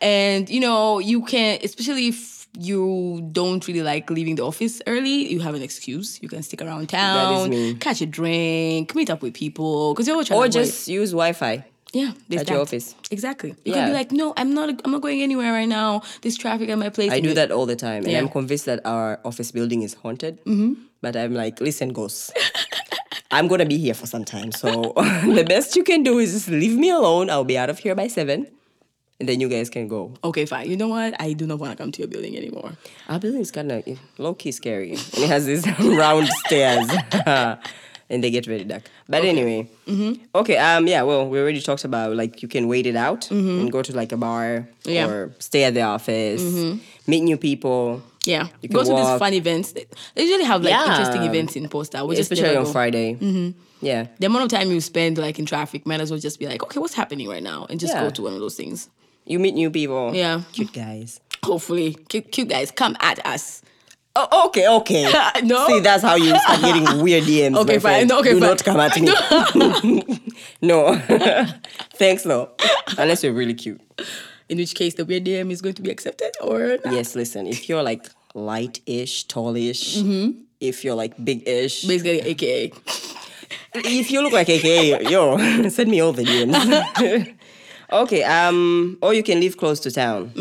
[0.00, 5.32] And, you know, you can, especially if you don't really like leaving the office early,
[5.32, 6.20] you have an excuse.
[6.22, 9.94] You can stick around town, catch a drink, meet up with people.
[9.94, 11.64] Because you're all trying Or just use Wi Fi.
[11.92, 12.94] Yeah, At your office.
[13.10, 13.50] Exactly.
[13.64, 13.74] You Yeah.
[13.74, 14.68] can be like, no, I'm not.
[14.84, 16.02] I'm not going anywhere right now.
[16.22, 17.10] There's traffic at my place.
[17.10, 18.06] I do that all the time.
[18.06, 20.38] And I'm convinced that our office building is haunted.
[20.44, 20.74] Mm-hmm.
[21.00, 22.30] But I'm like, listen, ghosts.
[23.32, 24.52] I'm going to be here for some time.
[24.52, 24.92] So
[25.24, 27.28] the best you can do is just leave me alone.
[27.30, 28.46] I'll be out of here by seven.
[29.20, 30.14] And then you guys can go.
[30.24, 30.70] Okay, fine.
[30.70, 31.14] You know what?
[31.20, 32.72] I do not want to come to your building anymore.
[33.08, 33.84] Our building is kind of
[34.18, 34.92] low key scary.
[34.92, 36.88] And it has these round stairs.
[38.08, 38.84] and they get very dark.
[39.08, 39.68] But anyway.
[39.86, 40.24] Mm-hmm.
[40.34, 43.70] Okay, um, yeah, well, we already talked about like you can wait it out and
[43.70, 44.90] go to like a bar Mm-hmm.
[44.90, 45.04] Yeah.
[45.06, 45.12] Mm-hmm.
[45.12, 46.42] or stay at the office,
[47.06, 48.02] meet new people.
[48.24, 49.72] Yeah, You go to these fun events.
[49.72, 50.90] They usually have like Yeah.
[50.90, 52.06] interesting events in Posta.
[52.14, 52.72] Just especially on go.
[52.72, 53.14] Friday.
[53.14, 53.58] Mm-hmm.
[53.82, 54.08] Yeah.
[54.18, 56.62] The amount of time you spend like in traffic, might as well just be like,
[56.62, 58.02] okay, what's happening right now, and just Yeah.
[58.04, 58.88] go to one of those things.
[59.30, 60.12] You meet new people.
[60.12, 60.42] Yeah.
[60.52, 61.20] Cute guys.
[61.44, 63.62] Hopefully, cute, cute guys, come at us.
[64.16, 65.04] Oh, okay, okay.
[65.44, 65.68] No?
[65.68, 67.56] See, that's how you start getting weird DMs.
[67.58, 68.08] Okay, my fine.
[68.08, 68.12] friend.
[68.12, 68.48] Okay, Do fine.
[68.50, 70.32] not come at me.
[70.60, 70.98] no.
[71.94, 72.50] Thanks, no.
[72.98, 73.80] Unless you're really cute.
[74.48, 76.92] In which case, the weird DM is going to be accepted or not.
[76.92, 77.46] Yes, listen.
[77.46, 80.40] If you're like light-ish, tallish, Mm-hmm.
[80.60, 82.72] if you're like big-ish, Basically, AKA.
[83.74, 85.38] if you look like AKA, yo,
[85.68, 87.32] send me all the DMs.
[87.92, 90.32] Okay, um, or you can live close to town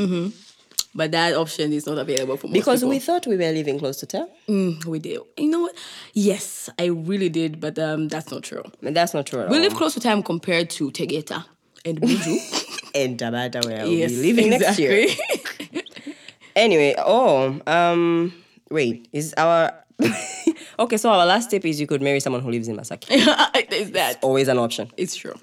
[0.96, 2.90] But that option is not available for most because people.
[2.90, 4.28] we thought we were living close to town.
[4.48, 5.20] Mm, we did.
[5.38, 5.76] You know what?
[6.14, 8.64] Yes, I really did, but um, that's not true.
[8.82, 9.62] And that's not true at We all.
[9.64, 11.46] live close to time compared to Tegeta
[11.86, 12.92] and Bunju.
[12.96, 15.08] and Tabata where yes, be living next year.
[16.56, 18.34] Anyway, oh, um,
[18.70, 19.72] wait, is our
[20.80, 20.98] okay?
[20.98, 23.08] So our last tip is you could marry someone who lives in Masaki.
[23.70, 24.22] There's that.
[24.22, 24.92] Always an option.
[24.98, 25.36] It's true.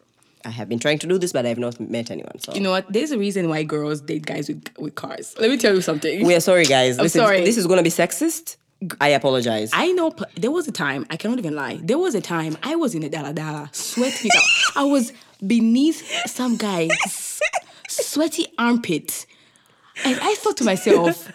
[0.47, 2.39] I have been trying to do this, but I have not met anyone.
[2.39, 2.91] So You know what?
[2.93, 5.35] There's a reason why girls date guys with with cars.
[5.39, 6.25] Let me tell you something.
[6.25, 6.99] we are sorry, guys.
[6.99, 7.45] Listen, sorry.
[7.45, 8.57] This is gonna be sexist.
[9.01, 9.71] I apologize.
[9.73, 11.81] I know there was a time, I cannot even lie.
[11.83, 14.29] There was a time I was in a dala dala, sweaty.
[14.77, 15.13] I was
[15.45, 16.91] beneath some guy's
[17.89, 19.27] sweaty armpit.
[20.05, 21.33] And I thought to myself,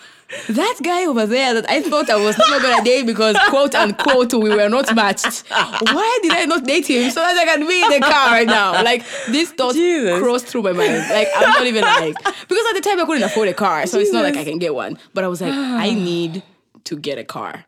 [0.49, 4.33] that guy over there that I thought I was never gonna date because quote unquote
[4.33, 5.43] we were not matched.
[5.49, 8.47] Why did I not date him so that I can be in the car right
[8.47, 8.83] now?
[8.83, 10.19] Like this thought Jesus.
[10.19, 10.97] crossed through my mind.
[11.09, 13.99] Like I'm not even like because at the time I couldn't afford a car, so
[13.99, 14.97] it's not like I can get one.
[15.13, 16.43] But I was like, I need
[16.85, 17.65] to get a car.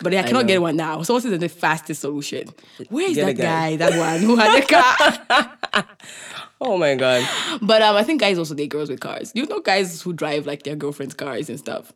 [0.00, 0.48] But I cannot know.
[0.48, 1.02] get one now.
[1.02, 2.48] So what is the fastest solution?
[2.88, 3.76] Where is Get that guy.
[3.76, 5.86] guy, that one who had a car?
[6.60, 7.26] oh my god.
[7.62, 9.32] but um, I think guys also date girls with cars.
[9.32, 11.92] Do You know guys who drive like their girlfriend's cars and stuff.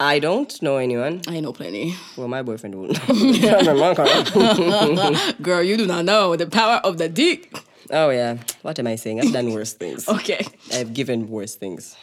[0.00, 1.22] I don't know anyone.
[1.28, 1.94] I know plenty.
[2.16, 2.98] Well, my boyfriend won't.
[3.08, 5.42] My mom can't.
[5.42, 7.54] Girl, you do not know the power of the dick.
[7.90, 8.38] oh yeah.
[8.62, 9.20] What am I saying?
[9.20, 10.08] I've done worse things.
[10.08, 10.44] Okay.
[10.74, 11.96] I've given worse things.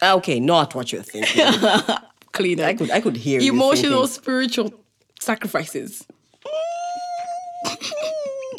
[0.00, 1.44] Ah, Okay, not what you're thinking.
[2.32, 2.64] Cleaner.
[2.64, 4.72] I could I could hear Emotional, spiritual
[5.20, 6.06] sacrifices.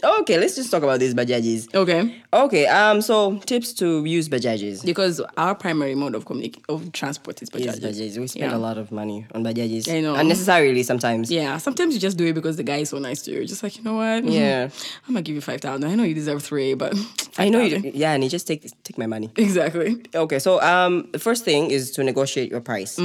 [0.06, 1.74] Okay, let's just talk about these bajajis.
[1.74, 2.22] Okay.
[2.34, 4.84] Okay, um, so tips to use bajajis.
[4.86, 7.84] Because our primary mode of communic- of transport is Yes, bajaj.
[7.94, 8.18] bajajis.
[8.20, 8.58] We spend Yeah.
[8.58, 9.88] a lot of money on bajajis.
[9.90, 10.16] I know.
[10.16, 11.32] Unnecessarily sometimes.
[11.32, 13.38] Yeah, sometimes you just do it because the guy is so nice to you.
[13.38, 14.26] You're just like, you know what?
[14.26, 14.68] Yeah.
[15.08, 15.86] I'm gonna give you five thousand.
[15.90, 16.92] I know you deserve three, but
[17.38, 17.86] I know 5,000.
[17.86, 17.92] you.
[17.96, 19.32] Yeah, and you just take take my money.
[19.38, 20.04] Exactly.
[20.14, 23.00] Okay, so um, the first thing is to negotiate your price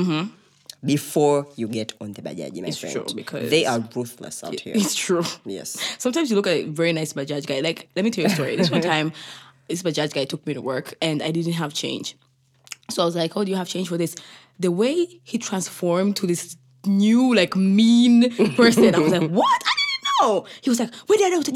[0.85, 2.95] before you get on the bajaji, my It's friend.
[2.95, 4.75] true, because- they are ruthless out here.
[4.77, 5.25] It's true.
[5.45, 5.79] Yes.
[5.99, 7.61] Sometimes you look at a very nice Bajaj guy.
[7.61, 8.55] Like, let me tell you a story.
[8.57, 9.13] This one time,
[9.69, 12.17] this Bajaj guy took me to work and I didn't have change.
[12.91, 14.15] So I was like, Oh, do you have change for this?
[14.61, 19.63] The way he transformed to this new, like, mean person, I was like, What?
[19.65, 20.47] I didn't know.
[20.63, 21.53] He was like, Where did I want to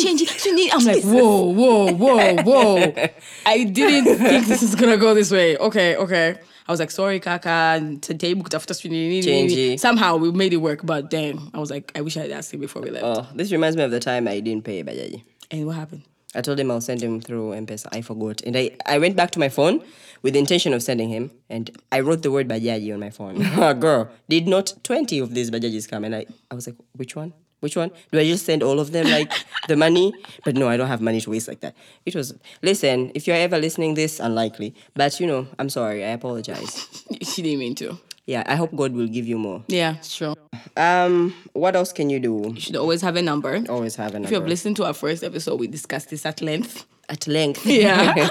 [0.00, 0.74] change it?
[0.74, 3.08] I'm like, Whoa, whoa, whoa, whoa.
[3.46, 5.56] I didn't think this is gonna go this way.
[5.56, 6.38] Okay, okay.
[6.68, 7.98] I was like, sorry, Kaka.
[8.00, 9.80] Today, Change it.
[9.80, 12.52] Somehow we made it work, but dang, I was like, I wish I had asked
[12.54, 13.04] him before we left.
[13.04, 15.22] Oh, this reminds me of the time I didn't pay bajaji.
[15.50, 16.02] and what happened?
[16.32, 17.88] I told him I'll send him through M-Pesa.
[17.90, 18.40] I forgot.
[18.42, 19.82] And I, I went back to my phone
[20.22, 21.32] with the intention of sending him.
[21.48, 23.38] And I wrote the word bajaji on my phone.
[23.80, 26.04] Girl, did not 20 of these bajajis come?
[26.04, 27.32] And I, I was like, which one?
[27.60, 27.90] Which one?
[28.10, 29.30] Do I just send all of them like
[29.68, 30.12] the money?
[30.44, 31.74] But no, I don't have money to waste like that.
[32.06, 34.74] It was, listen, if you're ever listening this, unlikely.
[34.94, 36.04] But you know, I'm sorry.
[36.04, 36.86] I apologize.
[37.22, 37.98] She didn't mean to.
[38.26, 39.62] Yeah, I hope God will give you more.
[39.68, 40.36] Yeah, sure.
[40.76, 42.52] Um, what else can you do?
[42.54, 43.62] You should always have a number.
[43.68, 44.26] Always have a number.
[44.26, 46.86] If you have listened to our first episode, we discussed this at length.
[47.08, 47.66] At length.
[47.84, 48.28] Yeah.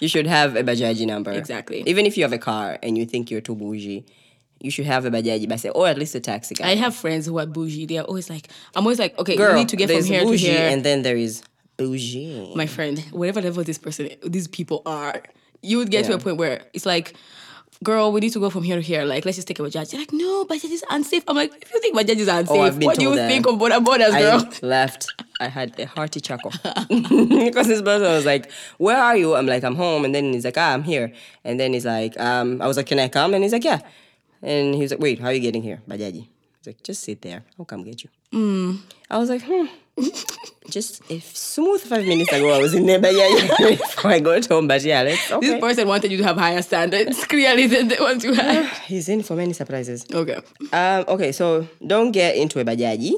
[0.00, 1.32] you should have a bajaji number.
[1.32, 1.82] Exactly.
[1.86, 4.04] Even if you have a car and you think you're too bougie,
[4.64, 6.70] you should have a bajaji bus or at least a taxi guy.
[6.70, 7.86] I have friends who are bougie.
[7.86, 10.26] They're always like, I'm always like, okay, Girl, we need to get from here to
[10.26, 10.68] bougie here.
[10.72, 11.42] and then there is
[11.76, 12.52] bougie.
[12.54, 15.20] my friend, whatever level this person, these people are,
[15.62, 17.14] you would get to a point where it's like,
[17.82, 19.04] girl, we need to go from here to here.
[19.04, 19.92] Like, let's just take a Bajaj.
[19.92, 21.24] You're like, no, Bajaj is unsafe.
[21.26, 23.28] I'm like, if you think Bajaj is unsafe, Oh, what do you that.
[23.28, 24.42] think of border borders, girl?
[24.62, 25.06] I left.
[25.40, 26.52] I had a hearty chuckle
[26.88, 28.48] because this person was like,
[28.78, 31.58] "Where are you?" I'm like, "I'm home," and then he's like, "Ah, I'm here." And
[31.58, 33.80] then he's like, um, "I was like, can I come?" And he's like, "Yeah."
[34.42, 36.26] And he was like, "Wait, how are you getting here, bajaji?"
[36.58, 37.44] He's like, "Just sit there.
[37.58, 38.10] I'll come get you."
[39.10, 39.66] I was like, "Hmm."
[40.70, 44.68] Just a smooth five minutes ago, I was in there bajaji before I got home.
[44.68, 48.24] But yeah, let's This person wanted you to have higher standards, clearly, than the ones
[48.24, 48.66] you had.
[48.86, 50.06] He's in for many surprises.
[50.12, 50.38] Okay.
[50.72, 53.12] Um, okay, so don't get into a bajaji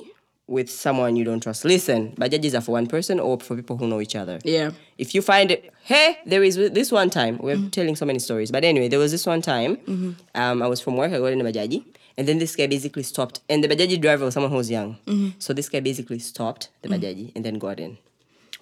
[0.47, 1.65] with someone you don't trust.
[1.65, 4.39] Listen, bajajis are for one person or for people who know each other.
[4.45, 4.73] Yeah.
[4.99, 7.39] If you find it, hey, there is this one time.
[7.39, 7.69] We're mm-hmm.
[7.69, 9.77] telling so many stories, but anyway, there was this one time.
[9.77, 10.13] Mm-hmm.
[10.35, 11.13] Um, I was from work.
[11.13, 11.85] I got in a bajaji,
[12.17, 13.41] and then this guy basically stopped.
[13.49, 14.97] And the bajaji driver was someone who was young.
[15.07, 15.31] Mm-hmm.
[15.39, 17.97] So this guy basically stopped the bajaji and then got in.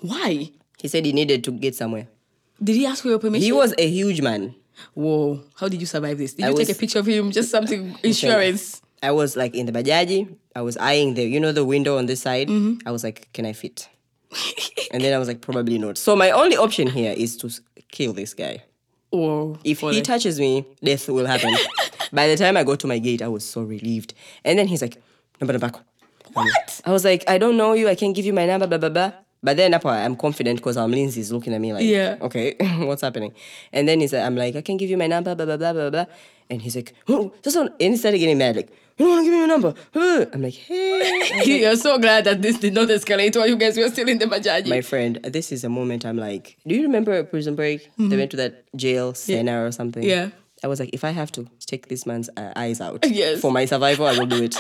[0.01, 0.51] Why?
[0.79, 2.09] He said he needed to get somewhere.
[2.63, 3.45] Did he ask for your permission?
[3.45, 4.55] He was a huge man.
[4.95, 5.41] Whoa.
[5.57, 6.35] How did you survive this?
[6.35, 7.31] Did I you take a picture of him?
[7.31, 8.82] Just something insurance.
[9.03, 10.37] I was like in the bajaji.
[10.55, 12.49] I was eyeing the, you know, the window on this side.
[12.49, 12.87] Mm-hmm.
[12.87, 13.89] I was like, can I fit?
[14.93, 15.99] and then I was like, probably not.
[15.99, 17.51] So my only option here is to
[17.91, 18.63] kill this guy.
[19.11, 21.55] Or If he touches me, death will happen.
[22.13, 24.15] By the time I got to my gate, I was so relieved.
[24.45, 25.03] And then he's like,
[25.41, 25.77] number back.
[26.33, 26.81] What?
[26.85, 27.89] I was like, I don't know you.
[27.89, 29.13] I can't give you my number, blah, blah, blah.
[29.43, 32.17] But then I'm confident because um, Lindsay's looking at me like, Yeah.
[32.21, 32.55] okay,
[32.87, 33.35] what's happening?
[33.73, 35.73] And then he's like, I'm like, I can give you my number, blah, blah, blah,
[35.73, 36.05] blah, blah.
[36.49, 37.69] And he's like, oh, just don't.
[37.81, 39.75] And he started getting mad, like, you don't want to give me your number.
[40.35, 41.43] I'm like, hey.
[41.61, 44.27] You're so glad that this did not escalate while you guys were still in the
[44.27, 44.69] bajaji.
[44.69, 47.91] My friend, this is a moment I'm like, do you remember Prison Break?
[47.99, 50.03] They went to that jail, Sona or something.
[50.03, 50.11] Mm-hmm.
[50.11, 50.29] Yeah.
[50.63, 53.41] I was like, if I have to take this man's uh, eyes out Yes.
[53.41, 54.55] for my survival, I will do it.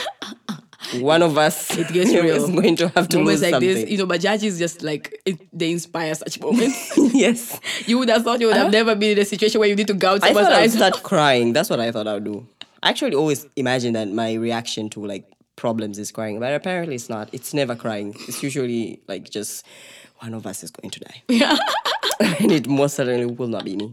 [1.00, 3.74] One of us It gets is going to have to moments lose like something.
[3.74, 6.92] this, you know, bajaji is just like it, they inspire such moments.
[7.14, 7.60] yes.
[7.86, 9.86] you would have thought you would have never been in a situation where you need
[9.86, 11.52] to gouge someone's thought I would start crying.
[11.52, 12.46] That's what I thought I would do.
[12.82, 17.08] I actually always imagine that my reaction to like problems is crying, but apparently it's
[17.08, 17.28] not.
[17.32, 18.14] It's never crying.
[18.26, 19.64] It's usually like just
[20.18, 21.22] one of us is going to die.
[21.28, 21.56] Yeah.
[22.20, 23.92] and it most certainly will not be me.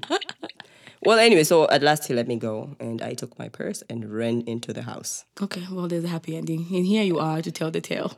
[1.05, 4.11] Well, anyway, so at last he let me go, and I took my purse and
[4.13, 5.23] ran into the house.
[5.41, 6.65] Okay, well, there's a happy ending.
[6.71, 8.13] And here you are to tell the tale.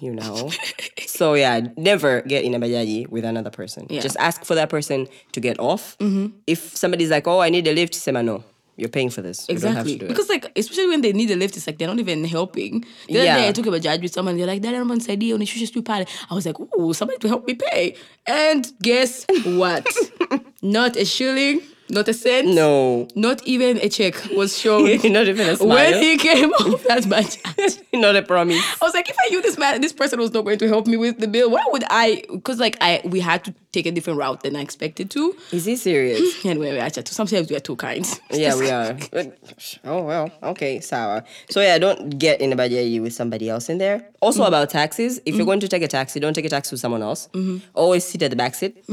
[0.00, 0.50] You know.
[1.06, 3.86] so yeah, never get in a bajaji with another person.
[3.88, 4.02] Yeah.
[4.02, 5.96] Just ask for that person to get off.
[5.98, 6.36] Mm-hmm.
[6.46, 8.44] If somebody's like, "Oh, I need a lift," say, "No,
[8.76, 9.48] you're paying for this.
[9.48, 9.92] You don't have Exactly.
[9.94, 11.98] to do it." Because like especially when they need a lift, it's like they're not
[11.98, 12.84] even helping.
[13.08, 13.36] The other Yeah.
[13.38, 15.82] day I took a Bajaj with someone, they're like, that I'm on Saidi on the
[15.82, 16.04] pale.
[16.30, 17.96] I was like, ooh, somebody to help me pay.
[18.26, 19.86] And guess what?
[20.62, 22.48] not a shilling, not a cent.
[22.48, 23.08] No.
[23.14, 24.84] Not even a check was shown.
[25.12, 25.68] Not even a smile.
[25.68, 27.82] when he came off that Bajaj.
[27.94, 28.62] Not a promise.
[28.80, 30.86] I was like, if I knew this man, this person was not going to help
[30.86, 32.24] me with the bill, why would I?
[32.30, 35.36] Because like I, we had to take a different route than I expected to.
[35.52, 36.44] Is he serious?
[36.44, 38.06] Anyway, we actually sometimes we are too kind.
[38.30, 38.96] yeah, we are.
[39.84, 41.24] Oh well, okay, sour.
[41.50, 44.06] So yeah, don't get in a bajaji with somebody else in there.
[44.20, 44.48] Also mm-hmm.
[44.48, 45.46] about taxis, if you're mm-hmm.
[45.46, 47.28] going to take a taxi, don't take a taxi with someone else.
[47.32, 47.58] Mm-hmm.
[47.74, 48.84] Always sit at the back seat.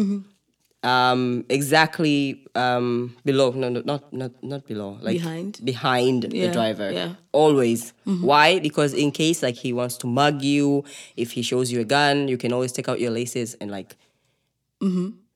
[0.86, 3.50] Um, exactly um, below.
[3.52, 4.98] No, no, not not not below.
[5.02, 5.60] Like Behind?
[5.66, 6.92] Behind Yeah, the driver.
[6.92, 7.16] yeah.
[7.32, 7.94] Always.
[8.06, 8.60] Why?
[8.60, 10.86] Because in case like he wants to mug you,
[11.18, 13.98] if he shows you a gun, you can always take out your laces and like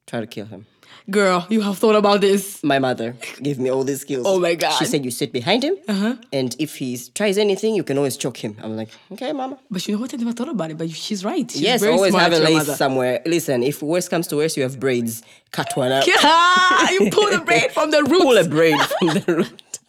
[0.06, 0.66] try to kill him.
[1.10, 2.64] Girl, you have thought about this.
[2.64, 4.26] my mother gave me all these skills.
[4.28, 4.78] Oh my God.
[4.78, 6.16] She said you sit behind him, uh-huh.
[6.32, 8.56] and if he tries anything, you can always choke him.
[8.62, 9.58] I'm like, okay, mama.
[9.72, 10.14] But you know what?
[10.14, 10.78] I never thought about it.
[10.78, 11.50] But she's right.
[11.50, 13.22] She's yes, always smart, have a lace somewhere.
[13.26, 15.24] Listen, if worst comes to worst, you have braids.
[15.52, 16.06] Cut one out.
[16.92, 18.22] You pull the braid from the root.
[18.22, 19.80] Pull a braid from the root.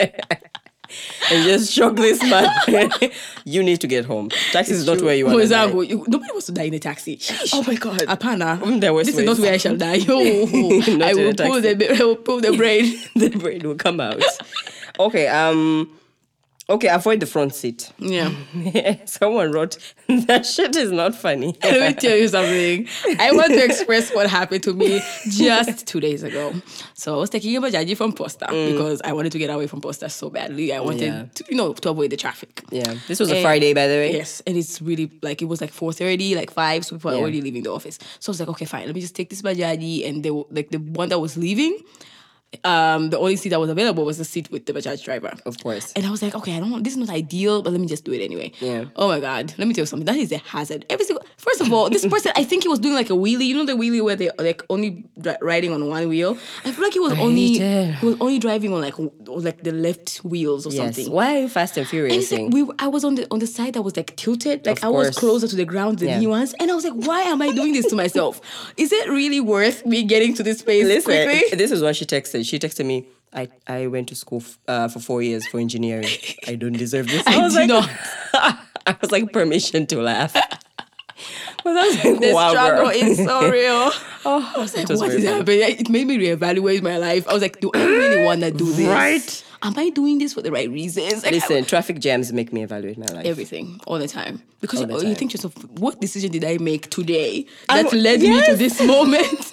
[1.30, 2.50] and just shock this man.
[3.44, 4.30] you need to get home.
[4.52, 5.66] Taxi is not where you want to die.
[5.66, 7.18] You- Nobody wants to die in a taxi.
[7.52, 8.00] Oh my God.
[8.00, 8.58] Apana.
[8.60, 10.00] Mm, there was this is not where I shall die.
[10.08, 10.22] Oh,
[11.02, 12.98] I will pull the I will pull the brain.
[13.16, 14.22] the braid will come out.
[14.98, 15.88] Okay, um,
[16.70, 17.90] okay, avoid the front seat.
[17.98, 18.32] Yeah.
[19.04, 19.78] Someone wrote
[20.08, 21.56] that shit is not funny.
[21.62, 22.86] Let me tell you something.
[23.18, 25.00] I want to express what happened to me
[25.30, 26.54] just two days ago.
[26.94, 28.72] So I was taking a bajaji from Posta mm.
[28.72, 30.72] because I wanted to get away from Posta so badly.
[30.72, 31.24] I wanted Yeah.
[31.34, 32.62] to, you know, to avoid the traffic.
[32.70, 34.12] Yeah, this was a Friday, by the way.
[34.12, 37.14] Yes, and it's really like it was like four thirty, like five, so people are
[37.14, 37.20] Yeah.
[37.20, 37.98] already leaving the office.
[38.18, 40.70] So I was like, okay, fine, let me just take this bajaji, and they like
[40.70, 41.78] the one that was leaving.
[42.64, 45.34] Um, the only seat that was available was the seat with the bajaj driver.
[45.44, 45.92] Of course.
[45.92, 47.86] And I was like, okay, I don't want this is not ideal, but let me
[47.86, 48.52] just do it anyway.
[48.60, 48.86] Yeah.
[48.96, 50.06] Oh my god, let me tell you something.
[50.06, 50.86] That is a hazard.
[50.88, 53.44] Every single first of all, this person I think he was doing like a wheelie.
[53.44, 56.38] You know the wheelie where they like only dri- riding on one wheel.
[56.64, 57.58] I feel like he was only
[57.92, 58.94] he was only driving on like
[59.26, 60.78] like the left wheels or Yes.
[60.96, 61.12] something.
[61.12, 62.32] Why are you fast and And furious?
[62.32, 64.78] it's like we, I was on the on the side that was like tilted, like
[64.78, 66.18] Of I was closer to the ground than Yeah.
[66.20, 68.40] he was, and I was like, "Why am I doing this to myself?
[68.78, 72.06] Is it really worth me getting to this place Listen, quickly?" this is what she
[72.06, 72.37] texted.
[72.42, 73.06] She texted me.
[73.32, 76.08] I, I went to school f- uh, for four years for engineering.
[76.46, 77.22] I don't deserve this.
[77.26, 77.90] I was do like.
[78.86, 80.34] I was like, permission to laugh.
[81.66, 82.90] I was like, The wow, struggle girl.
[82.90, 83.90] is so real.
[84.24, 87.28] Oh, I was like, It was "What is happening?" It made me reevaluate my life.
[87.28, 88.86] I was like, "Do I really want to do this?
[88.88, 89.44] Right.
[89.60, 92.62] Am I doing this for the right reasons?" Like, I- Listen, traffic jams make me
[92.62, 93.26] evaluate my life.
[93.26, 95.08] everything all the time because the you, time.
[95.08, 98.56] you think to yourself, "What decision did I make today I'm- that led me to
[98.56, 99.52] this moment?"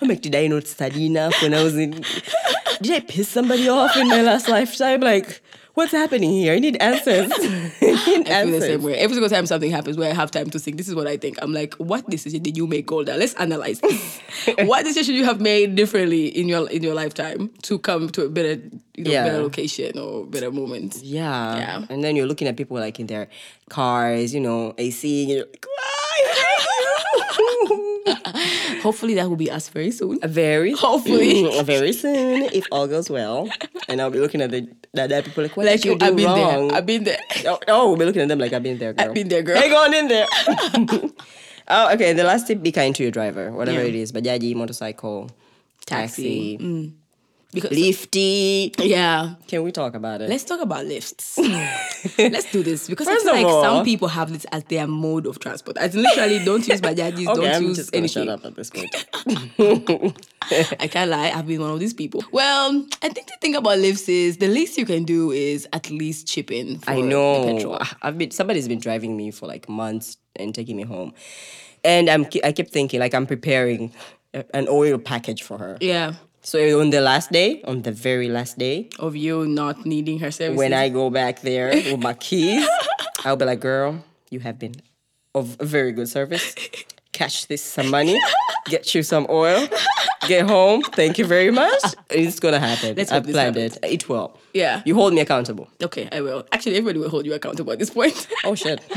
[0.00, 1.90] I'm like, did I not study enough when I was in?
[2.80, 5.00] Did I piss somebody off in my last lifetime?
[5.00, 5.40] Like,
[5.74, 6.54] what's happening here?
[6.54, 7.32] I need answers.
[7.32, 8.94] I need I feel the same way.
[8.96, 11.16] Every single time something happens where I have time to think, this is what I
[11.16, 11.38] think.
[11.42, 13.16] I'm like, what decision did you make, Golda?
[13.16, 14.20] Let's analyze this.
[14.66, 18.28] what decision you have made differently in your in your lifetime to come to a
[18.28, 18.60] better,
[18.96, 19.24] you know, Yeah.
[19.24, 20.98] better location or better moment?
[21.02, 21.56] Yeah.
[21.56, 21.86] Yeah.
[21.90, 23.28] And then you're looking at people like in their
[23.68, 26.87] cars, you know, AC, and you're like, "Ah, I hate you."
[28.82, 30.18] Hopefully that will be us very soon.
[30.20, 31.42] Very Hopefully.
[31.44, 33.48] Mm, very soon, if all goes well.
[33.88, 35.98] And I'll be looking at the that, that people like, what Like did you you,
[35.98, 36.68] do I've been wrong?
[36.68, 36.76] there.
[36.76, 37.18] I've been there.
[37.46, 39.08] oh, oh, we'll be looking at them like I've been there, girl.
[39.08, 39.56] I've been there, girl.
[39.60, 40.26] Hang on in there.
[41.68, 42.12] oh, okay.
[42.12, 43.88] The last tip: be kind to your driver, whatever Yeah.
[43.88, 44.12] it is.
[44.12, 45.30] Bajaji, motorcycle,
[45.86, 46.56] Taxi.
[46.58, 46.92] taxi,
[47.52, 48.72] Because lifty.
[48.78, 49.34] yeah.
[49.46, 50.28] Can we talk about it?
[50.28, 51.38] Let's talk about lifts.
[52.18, 54.86] Let's do this because First I feel like all- some people have this as their
[54.86, 55.78] mode of transport.
[55.78, 58.26] As literally, don't use bajajis, okay, don't I'm use just anything.
[58.26, 58.94] shut up at this point.
[60.80, 62.22] I can't lie, I've been one of these people.
[62.32, 65.90] Well, I think the thing about lifts is the least you can do is at
[65.90, 66.78] least chip in.
[66.78, 67.44] For I The know.
[67.54, 67.78] petrol.
[68.02, 71.14] I've been somebody's been driving me for like months and taking me home,
[71.84, 73.92] and I'm I kept thinking like I'm preparing
[74.52, 75.76] an oil package for her.
[75.80, 76.12] Yeah,
[76.48, 80.30] So on the last day, on the very last day, of you not needing her
[80.30, 80.56] services.
[80.56, 82.66] when I go back there with my keys,
[83.26, 84.76] I'll be like, "Girl, you have been
[85.34, 86.54] of very good service.
[87.12, 88.18] Catch this some money,
[88.64, 89.68] get you some oil,
[90.26, 90.80] get home.
[90.96, 91.82] Thank you very much.
[92.08, 92.96] It's gonna happen.
[92.96, 93.76] Let's I planned it.
[93.82, 94.32] It will.
[94.54, 94.82] Yeah.
[94.84, 95.68] You hold me accountable.
[95.82, 96.46] Okay, I will.
[96.52, 98.26] Actually, everybody will hold you accountable at this point.
[98.44, 98.80] Oh shit.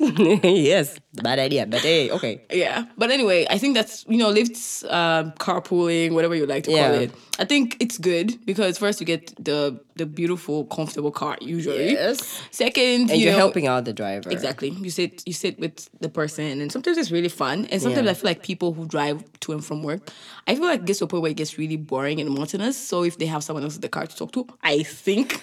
[0.00, 1.66] yes, bad idea.
[1.66, 2.42] But hey, okay.
[2.50, 2.84] yeah.
[2.98, 6.88] But anyway, I think that's, you know, lifts, um, carpooling, whatever you like to Yeah.
[6.90, 7.10] call it.
[7.38, 11.92] I think it's good because first you get the the beautiful, comfortable car usually.
[11.92, 12.42] Yes.
[12.50, 14.30] Second, And you you're know, helping out the driver.
[14.30, 14.70] Exactly.
[14.70, 17.66] You sit you sit with the person and sometimes it's really fun.
[17.70, 18.10] And sometimes Yeah.
[18.10, 20.10] I feel like people who drive to and from work,
[20.48, 22.76] I feel like it gets to a point where it gets really boring and monotonous.
[22.76, 25.40] So if they have someone else in the car to talk to, I think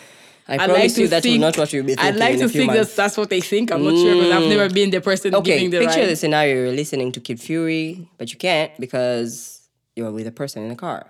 [0.47, 2.49] I I'd promise to you that will think- not what you'll be I'd like to
[2.49, 2.89] think months.
[2.89, 3.71] that that's what they think.
[3.71, 4.49] I'm not sure because I've mm.
[4.49, 6.10] never been the person Okay, giving the picture ride.
[6.10, 6.55] the scenario.
[6.65, 9.60] You're listening to Kid Fury, but you can't because
[9.95, 11.05] you're with a person in the car.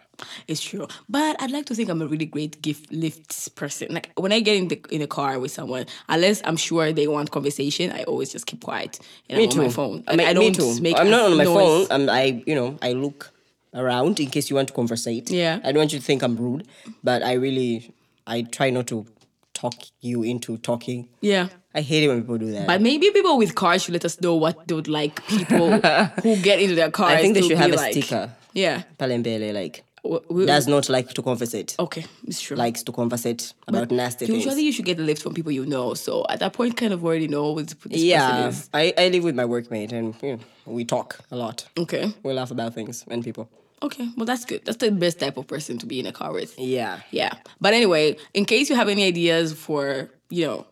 [0.47, 3.87] It's true, but I'd like to think I'm a really great gift lifts person.
[3.91, 7.07] Like when I get in the in a car with someone, unless I'm sure they
[7.07, 9.59] want conversation, I always just keep quiet and Me I'm too.
[9.61, 10.03] on my phone.
[10.07, 10.81] I mean, I me don't too.
[10.81, 11.55] make I'm not on my noise.
[11.55, 11.87] phone.
[11.89, 13.31] I'm, I, you know, I look
[13.73, 15.31] around in case you want to conversate.
[15.31, 15.59] Yeah.
[15.63, 16.67] I don't want you to think I'm rude,
[17.03, 17.91] but I really,
[18.27, 19.05] I try not to
[19.53, 21.07] talk you into talking.
[21.21, 21.49] Yeah.
[21.73, 22.67] I hate it when people do that.
[22.67, 25.71] But maybe people with cars should let us know what they would like people
[26.23, 27.13] who get into their cars.
[27.13, 27.91] I think they should have a like.
[27.93, 28.31] sticker.
[28.53, 28.83] Yeah.
[28.99, 31.75] Palembele, like, W- w- does not like to conversate.
[31.77, 32.57] okay, it's true.
[32.57, 34.61] Likes to conversate about nasty Usually things.
[34.63, 35.93] you should get a lift from people you know.
[35.93, 38.67] So at that point, kind of already know who this person Yeah, is.
[38.73, 41.67] I, I live with my workmate and you know, we talk a lot.
[41.77, 42.11] Okay.
[42.23, 43.47] We laugh about things and people.
[43.83, 44.07] Okay.
[44.15, 44.63] Well, that's good.
[44.65, 46.57] That's the best type of person to be in a car with.
[46.59, 46.99] Yeah.
[47.11, 47.33] Yeah.
[47.59, 50.65] But anyway, in case you have any ideas for, you know,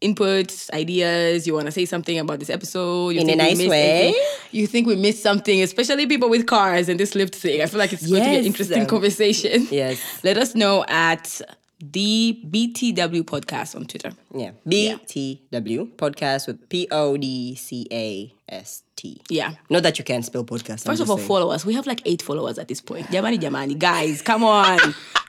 [0.00, 3.44] inputs, ideas, you want to say something about this episode, you In a think we
[3.48, 4.02] nice missed way.
[4.02, 7.60] anything, you think we missed something, especially people with cars and this lift thing.
[7.62, 8.46] I feel like it's going to be an Yes.
[8.46, 9.66] interesting conversation.
[9.70, 9.98] Yes.
[10.22, 11.40] Let us know at
[11.80, 14.12] the BTW podcast on Twitter.
[14.34, 14.52] Yeah.
[14.66, 19.20] BTW podcast with P O D C A S T.
[19.28, 19.54] Yeah.
[19.70, 20.84] Not that you can't spell podcast.
[20.84, 21.28] First of all, saying.
[21.28, 21.64] follow us.
[21.66, 23.06] We have like eight followers at this point.
[23.08, 24.78] Jamani, Jamani, guys, come on,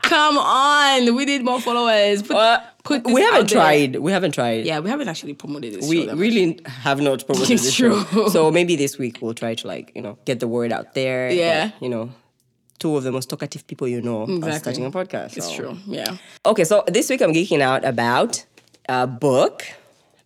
[0.03, 1.15] come on.
[1.15, 2.21] We need more followers.
[2.21, 3.57] Put, Uh, put we haven't out there.
[3.57, 3.95] tried.
[3.97, 4.65] We haven't tried.
[4.65, 5.87] Yeah, we haven't actually promoted this.
[5.89, 8.03] We really have not promoted It's this show.
[8.29, 11.29] So maybe this week we'll try to like, you know, get the word out there.
[11.31, 11.67] Yeah.
[11.67, 12.11] that, you know,
[12.79, 14.73] two of the most talkative people you know are Exactly.
[14.73, 15.37] starting a podcast.
[15.37, 15.77] It's true.
[15.87, 16.17] Yeah.
[16.45, 18.45] Okay, so this week I'm geeking out about
[18.89, 19.63] a book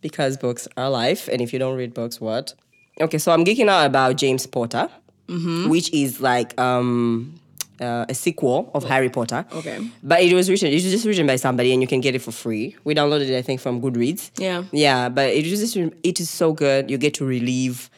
[0.02, 2.54] because books are life, and if you don't read books, what?
[3.02, 4.90] Okay, so I'm geeking out about James Potter,
[5.28, 5.70] Mm-hmm.
[5.70, 7.40] which is like um,
[7.80, 9.46] uh, a sequel of Harry Potter.
[9.54, 9.78] Okay.
[10.02, 10.70] but it was written.
[10.70, 12.76] It was just written by somebody, and you can get it for free.
[12.84, 14.32] We downloaded it, I think, from Goodreads.
[14.40, 14.64] Yeah.
[14.72, 16.90] yeah, but it was just it is so good.
[16.90, 17.92] You get to relive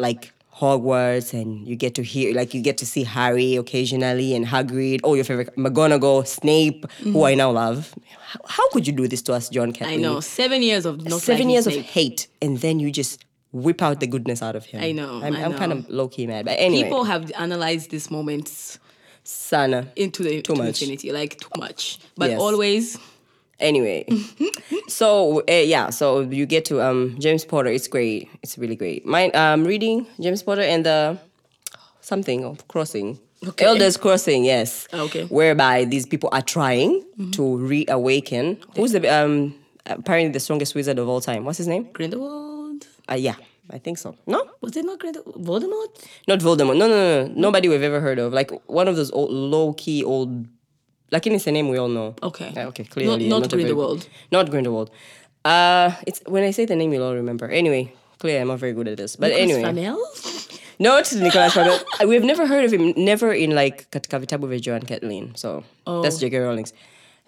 [0.00, 4.46] like Hogwarts and you get to hear like you get to see Harry occasionally and
[4.46, 7.94] Hagrid, oh your favorite McGonagall, Snape, who I now love.
[8.20, 10.00] How, how could you do this to us, Joanne Kathleen?
[10.00, 10.10] Mm-hmm.
[10.10, 10.20] I know.
[10.20, 14.06] Seven years of not Seven years of hate, and then you just whip out the
[14.06, 14.82] goodness out of him.
[14.82, 17.90] I know, I'm, I I'm kind of low key mad, but anyway, People have analyzed
[17.90, 18.78] these moments
[19.24, 19.88] Sana.
[19.96, 20.80] into the Too to much.
[20.82, 21.98] infinity, like too much.
[22.16, 22.40] But Yes.
[22.40, 22.98] always,
[23.58, 24.04] Anyway,
[24.88, 27.70] so uh, yeah, so you get to um James Potter.
[27.70, 28.28] It's great.
[28.42, 29.06] It's really great.
[29.06, 31.18] Mine um reading James Potter and the
[32.00, 33.18] something of crossing.
[33.46, 33.64] Okay.
[33.66, 34.88] Elders crossing, yes.
[34.92, 35.24] Okay.
[35.24, 38.58] Whereby these people are trying to reawaken.
[38.76, 39.54] Who's the um
[39.86, 41.44] apparently the strongest wizard of all time?
[41.44, 41.88] What's his name?
[41.92, 42.86] Grindelwald.
[43.08, 43.36] Uh, yeah,
[43.70, 44.16] I think so.
[44.26, 45.36] No, Was it not Grindelwald?
[45.44, 46.04] Voldemort?
[46.26, 46.76] not Voldemort.
[46.76, 47.32] No, no, no, no.
[47.34, 48.32] Nobody we've ever heard of.
[48.32, 50.46] Like one of those old, low key old.
[51.10, 52.14] Like it's a name we all know.
[52.22, 52.52] Okay.
[52.56, 53.10] Okay, clearly.
[53.10, 54.08] Not, I'm not a very- Grindelwald.
[54.32, 54.90] Not Grindelwald.
[55.44, 57.48] Uh, it's when I say the name, you'll all remember.
[57.48, 59.14] Anyway, clearly I'm not very good at this.
[59.16, 59.98] But Nicholas anyway, Flamel?
[60.80, 61.78] not Nicholas Flamel.
[62.08, 62.92] We've never heard of him.
[62.96, 65.34] Never in like katika vitabu vya Joanne Kathleen.
[65.36, 66.38] So that's J.K.
[66.38, 66.72] Rowling's.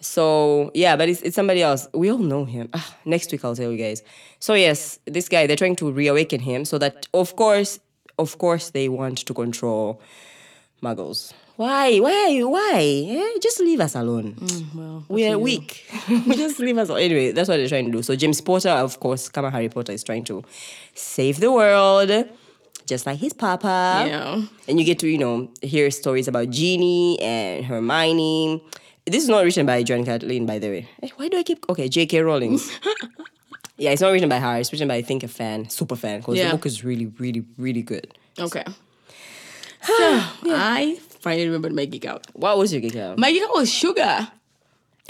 [0.00, 1.86] So yeah, but it's, it's somebody else.
[1.94, 2.68] We all know him.
[2.74, 4.02] Ah, next week I'll tell you guys.
[4.40, 7.78] So yes, this guy they're trying to reawaken him so that of course
[8.18, 10.00] of course, they want to control
[10.82, 11.32] muggles.
[11.58, 11.98] Why?
[11.98, 12.38] Why?
[12.46, 12.78] Why?
[13.10, 14.36] Eh, just leave us alone.
[14.74, 15.84] well, we are weak.
[16.38, 17.02] just leave us alone.
[17.02, 18.02] Anyway, that's what they're trying to do.
[18.02, 20.44] So James Potter, of course, Kama Harry Potter is trying to
[20.94, 22.10] save the world,
[22.86, 24.04] just like his papa.
[24.06, 24.42] Yeah.
[24.68, 28.62] And you get to, you know, hear stories about Ginny and Hermione.
[29.04, 30.88] This is not written by Joanne Kathleen, by the way.
[31.02, 31.88] Eh, Why do I keep okay?
[31.88, 32.20] J.K.
[32.20, 32.60] Rowling.
[33.78, 34.58] yeah, it's not written by her.
[34.58, 36.50] It's written by I think a fan, super fan, because Yeah.
[36.52, 38.14] the book is really, really, really good.
[38.38, 38.64] Okay.
[39.82, 39.94] So
[40.44, 42.26] I finally remembered my geek out.
[42.34, 43.18] What was your geek out?
[43.18, 44.30] My geek out was Shuga.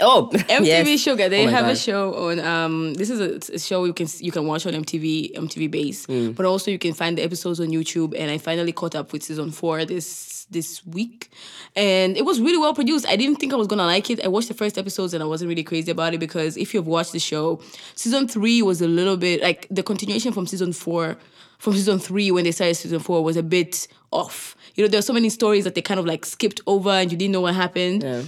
[0.01, 0.87] Oh, MTV yes.
[1.05, 1.29] Shuga.
[1.29, 2.39] They Oh have a show on.
[2.39, 6.05] Um, this is a, a show you can you can watch on MTV MTV Base,
[6.05, 6.31] Hmm.
[6.31, 8.15] but also you can find the episodes on YouTube.
[8.17, 11.29] And I finally caught up with season four this this week,
[11.75, 13.07] and it was really well produced.
[13.09, 14.23] I didn't think I was gonna like it.
[14.23, 16.87] I watched the first episodes and I wasn't really crazy about it because if you've
[16.87, 17.59] watched the show,
[17.93, 21.17] season three was a little bit like the continuation from season four.
[21.59, 24.55] From season three, when they started season four, was a bit off.
[24.75, 27.11] You know, there are so many stories that they kind of like skipped over and
[27.11, 28.23] you didn't know what happened Yeah.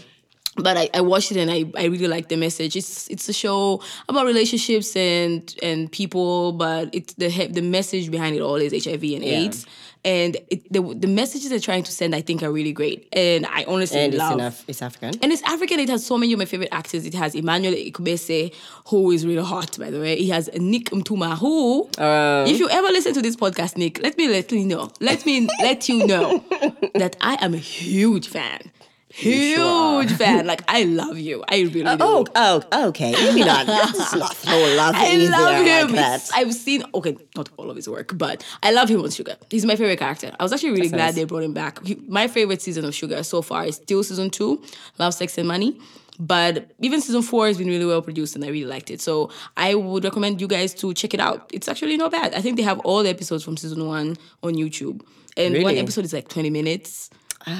[0.57, 2.75] but I, I watched it and I, I really like the message.
[2.75, 8.35] It's it's a show about relationships and and people, but it's the the message behind
[8.35, 9.65] it all is HIV and AIDS,
[10.03, 13.45] and it, the the messages they're trying to send I think are really great, and
[13.45, 14.33] I honestly And it's love.
[14.33, 14.63] enough.
[14.67, 15.11] It's African.
[15.21, 15.79] And it's African.
[15.79, 17.05] It has so many of my favorite actors.
[17.05, 18.53] It has Emmanuel Ikubese,
[18.87, 20.15] who is really hot, by the way.
[20.17, 24.17] He has Nick Mutuma, who, Um, if you ever listen to this podcast, Nick, let
[24.17, 24.91] me let you know.
[24.99, 26.43] Let me let you know
[26.95, 28.71] that I am a huge fan.
[29.13, 30.45] Huge fan.
[30.51, 31.43] Like I love you.
[31.47, 32.31] I really uh, oh, do.
[32.35, 33.11] Oh, oh, okay.
[33.11, 33.65] Maybe not.
[33.67, 34.99] That's not so lovely.
[34.99, 35.95] I love him.
[35.95, 36.21] Like.
[36.33, 39.37] I've seen okay, not all of his work, but I love him on Shuga.
[39.49, 40.31] He's my favorite character.
[40.39, 41.15] I was actually really That's glad nice.
[41.15, 41.85] they brought him back.
[41.85, 44.61] He- my favorite season of Shuga so far is still season two,
[44.97, 45.79] Love, Sex, and Money.
[46.19, 49.01] But even season four has been really well produced, and I really liked it.
[49.01, 51.49] So I would recommend you guys to check it out.
[51.53, 52.33] It's actually not bad.
[52.35, 55.01] I think they have all the episodes from season one on YouTube,
[55.37, 57.09] and one episode is like twenty minutes.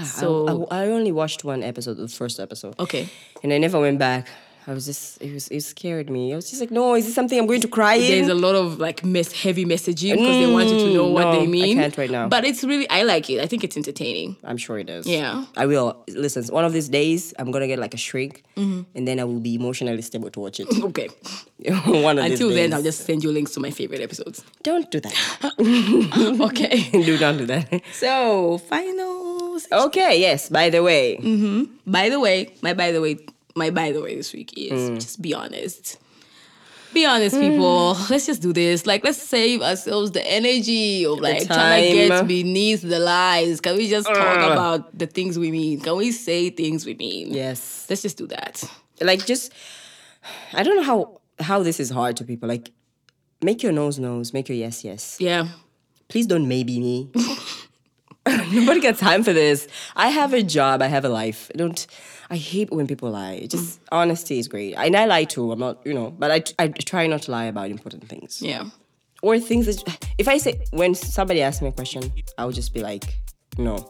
[0.06, 2.76] So I, I only watched one episode, the first episode.
[2.80, 3.10] okay.
[3.44, 4.28] And I never went back.
[4.68, 6.34] I was just, it was, it scared me.
[6.34, 8.30] I was just like, no, is this something I'm going to cry there's in?
[8.30, 11.24] a lot of like mess, heavy messaging because they want you to know Mm, what
[11.24, 11.78] no, they I mean.
[11.78, 12.28] can't right now.
[12.30, 13.42] But it's really, I like it.
[13.42, 14.38] I think it's entertaining.
[14.44, 15.08] I'm sure it is.
[15.08, 15.46] Yeah.
[15.58, 16.04] I will.
[16.10, 18.82] Listen, one of these days, I'm going to get like a shrink Mm-hmm.
[18.94, 20.68] and then I will be emotionally stable to watch it.
[20.84, 21.08] Okay.
[21.86, 22.74] one of Until these then.
[22.76, 24.44] I'll just send you links to my favorite episodes.
[24.62, 25.16] Don't do that.
[26.42, 26.90] Okay.
[26.92, 27.82] do not do that.
[27.94, 29.31] so, final.
[29.62, 29.88] Section.
[29.88, 31.18] Okay, yes, by the way.
[31.18, 31.92] Mm-hmm.
[31.92, 33.18] By the way, my by the way,
[33.56, 34.96] my by the way this week is Mm.
[34.96, 35.98] just be honest.
[36.94, 37.96] Be honest, people.
[38.10, 38.86] Let's just do this.
[38.86, 43.62] Like, let's save ourselves the energy of like trying to get beneath the lies.
[43.62, 45.80] Can we just talk about the things we mean?
[45.80, 47.34] Can we say things we mean?
[47.34, 47.86] Yes.
[47.90, 48.62] Let's just do that.
[49.00, 49.54] like just
[50.54, 52.50] I don't know how how this is hard to people.
[52.50, 52.72] Like
[53.42, 55.16] make your nose nose, make your yes yes.
[55.18, 55.48] Yeah.
[56.10, 57.10] Please don't maybe me.
[58.52, 59.68] Nobody got time for this.
[59.96, 60.82] I have a job.
[60.82, 61.50] I have a life.
[61.54, 61.88] I don't.
[62.30, 63.46] I hate when people lie.
[63.48, 63.88] Just mm.
[63.92, 65.52] honesty is great, and I lie too.
[65.52, 68.66] I'm not, you know, but I I try not to lie about important things Yeah.
[69.24, 70.06] or things that.
[70.18, 73.16] If I say when somebody asks me a question, I would just be like,
[73.58, 73.90] no.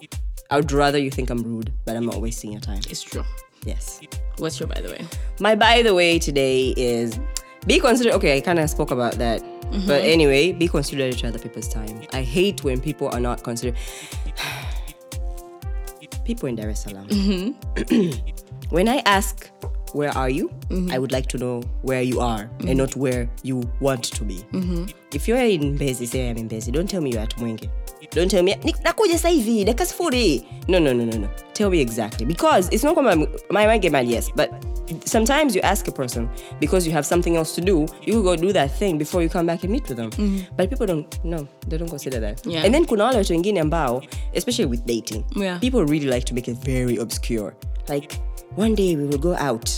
[0.49, 2.82] I would rather you think I'm rude, but I'm not wasting your time.
[2.89, 3.23] It's true.
[3.65, 4.01] Yes.
[4.38, 5.05] What's your by the way?
[5.39, 7.19] My by the way today is
[7.68, 8.16] be considerate.
[8.16, 9.41] Okay, I kind of spoke about that.
[9.41, 9.88] Mm-hmm.
[9.88, 12.01] But anyway, be considerate to other people's time.
[12.14, 13.78] I hate when people are not considerate.
[16.26, 17.07] people in Dar es Salaam.
[17.07, 18.12] Mm-hmm.
[18.70, 19.49] when I ask,
[19.93, 20.49] where are you?
[20.70, 20.91] Mm-hmm.
[20.91, 24.43] I would like to know where you are and not where you want to be.
[25.14, 26.72] If you're in Mbezi, say I'm in Mbezi.
[26.72, 27.70] Don't tell me you're at Mwenge.
[28.12, 30.45] Don't tell me "Ni- nakuja sasa hivi dakika sifuri.
[30.68, 31.30] No, no, no, no, no.
[31.53, 34.07] Tell me exactly because it's not kwamba my get mad.
[34.07, 34.49] Yes, but
[35.05, 36.29] sometimes you ask a person
[36.59, 37.85] because you have something else to do.
[38.03, 40.11] You go do that thing before you come back and meet with them.
[40.11, 40.45] Mm.
[40.57, 41.23] But people don't.
[41.23, 42.45] No, they don't consider that.
[42.45, 42.63] Yeah.
[42.65, 44.01] And then kuna wale watu wengine ambao,
[44.35, 45.59] especially with dating, Yeah.
[45.59, 47.53] people really like to make it very obscure.
[47.89, 48.19] Like
[48.55, 49.69] one day we will go out.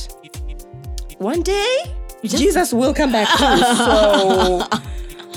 [1.19, 1.77] One day
[2.23, 4.65] Jesus will come back too.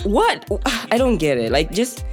[0.02, 0.44] So what?
[0.92, 1.50] I don't get it.
[1.50, 2.04] Like just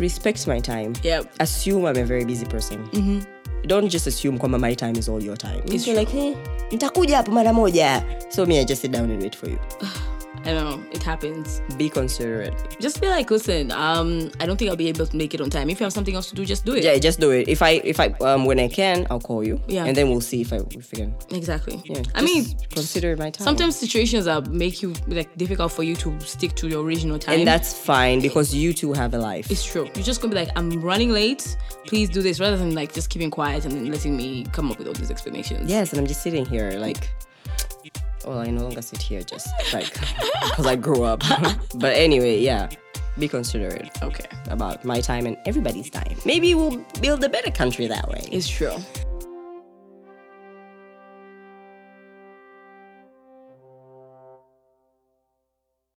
[0.00, 0.94] respect my time.
[1.02, 1.34] Yep.
[1.40, 2.84] Assume I'm a very busy person.
[2.90, 3.20] Mm-hmm.
[3.66, 5.62] Don't just assume kwamba my time is all your time.
[5.66, 6.34] It's like, hey,
[6.70, 8.02] nitakuja hapo mara moja.
[8.28, 9.58] So me, I just sit down and wait for you.
[10.44, 11.60] I don't know it happens.
[11.76, 12.54] Be considerate.
[12.80, 15.50] Just be like, listen, um, I don't think I'll be able to make it on
[15.50, 15.70] time.
[15.70, 16.84] If you have something else to do, just do it.
[16.84, 17.48] Yeah, just do it.
[17.48, 19.60] If I, if I, um, when I can, I'll call you.
[19.66, 19.84] Yeah.
[19.84, 21.14] And then we'll see if I, if I can.
[21.30, 21.82] Exactly.
[21.84, 22.02] Yeah.
[22.14, 23.44] I mean, consider my time.
[23.44, 27.38] sometimes situations that make you like difficult for you to stick to your original time.
[27.38, 29.50] and that's fine because you two have a life.
[29.50, 29.88] it's true.
[29.94, 31.56] You're just gonna be like, I'm running late.
[31.86, 34.78] Please do this, rather than like just keeping quiet and then letting me come up
[34.78, 35.70] with all these explanations.
[35.70, 37.10] Yes, and I'm just sitting here like,
[38.26, 39.92] well, I no longer sit here just like
[40.50, 41.20] because I grew up.
[41.76, 42.68] but anyway, yeah.
[43.18, 44.26] be considerate Okay.
[44.50, 46.16] about my time and everybody's time.
[46.24, 48.22] Maybe we'll build a better country that way.
[48.32, 48.76] It's true.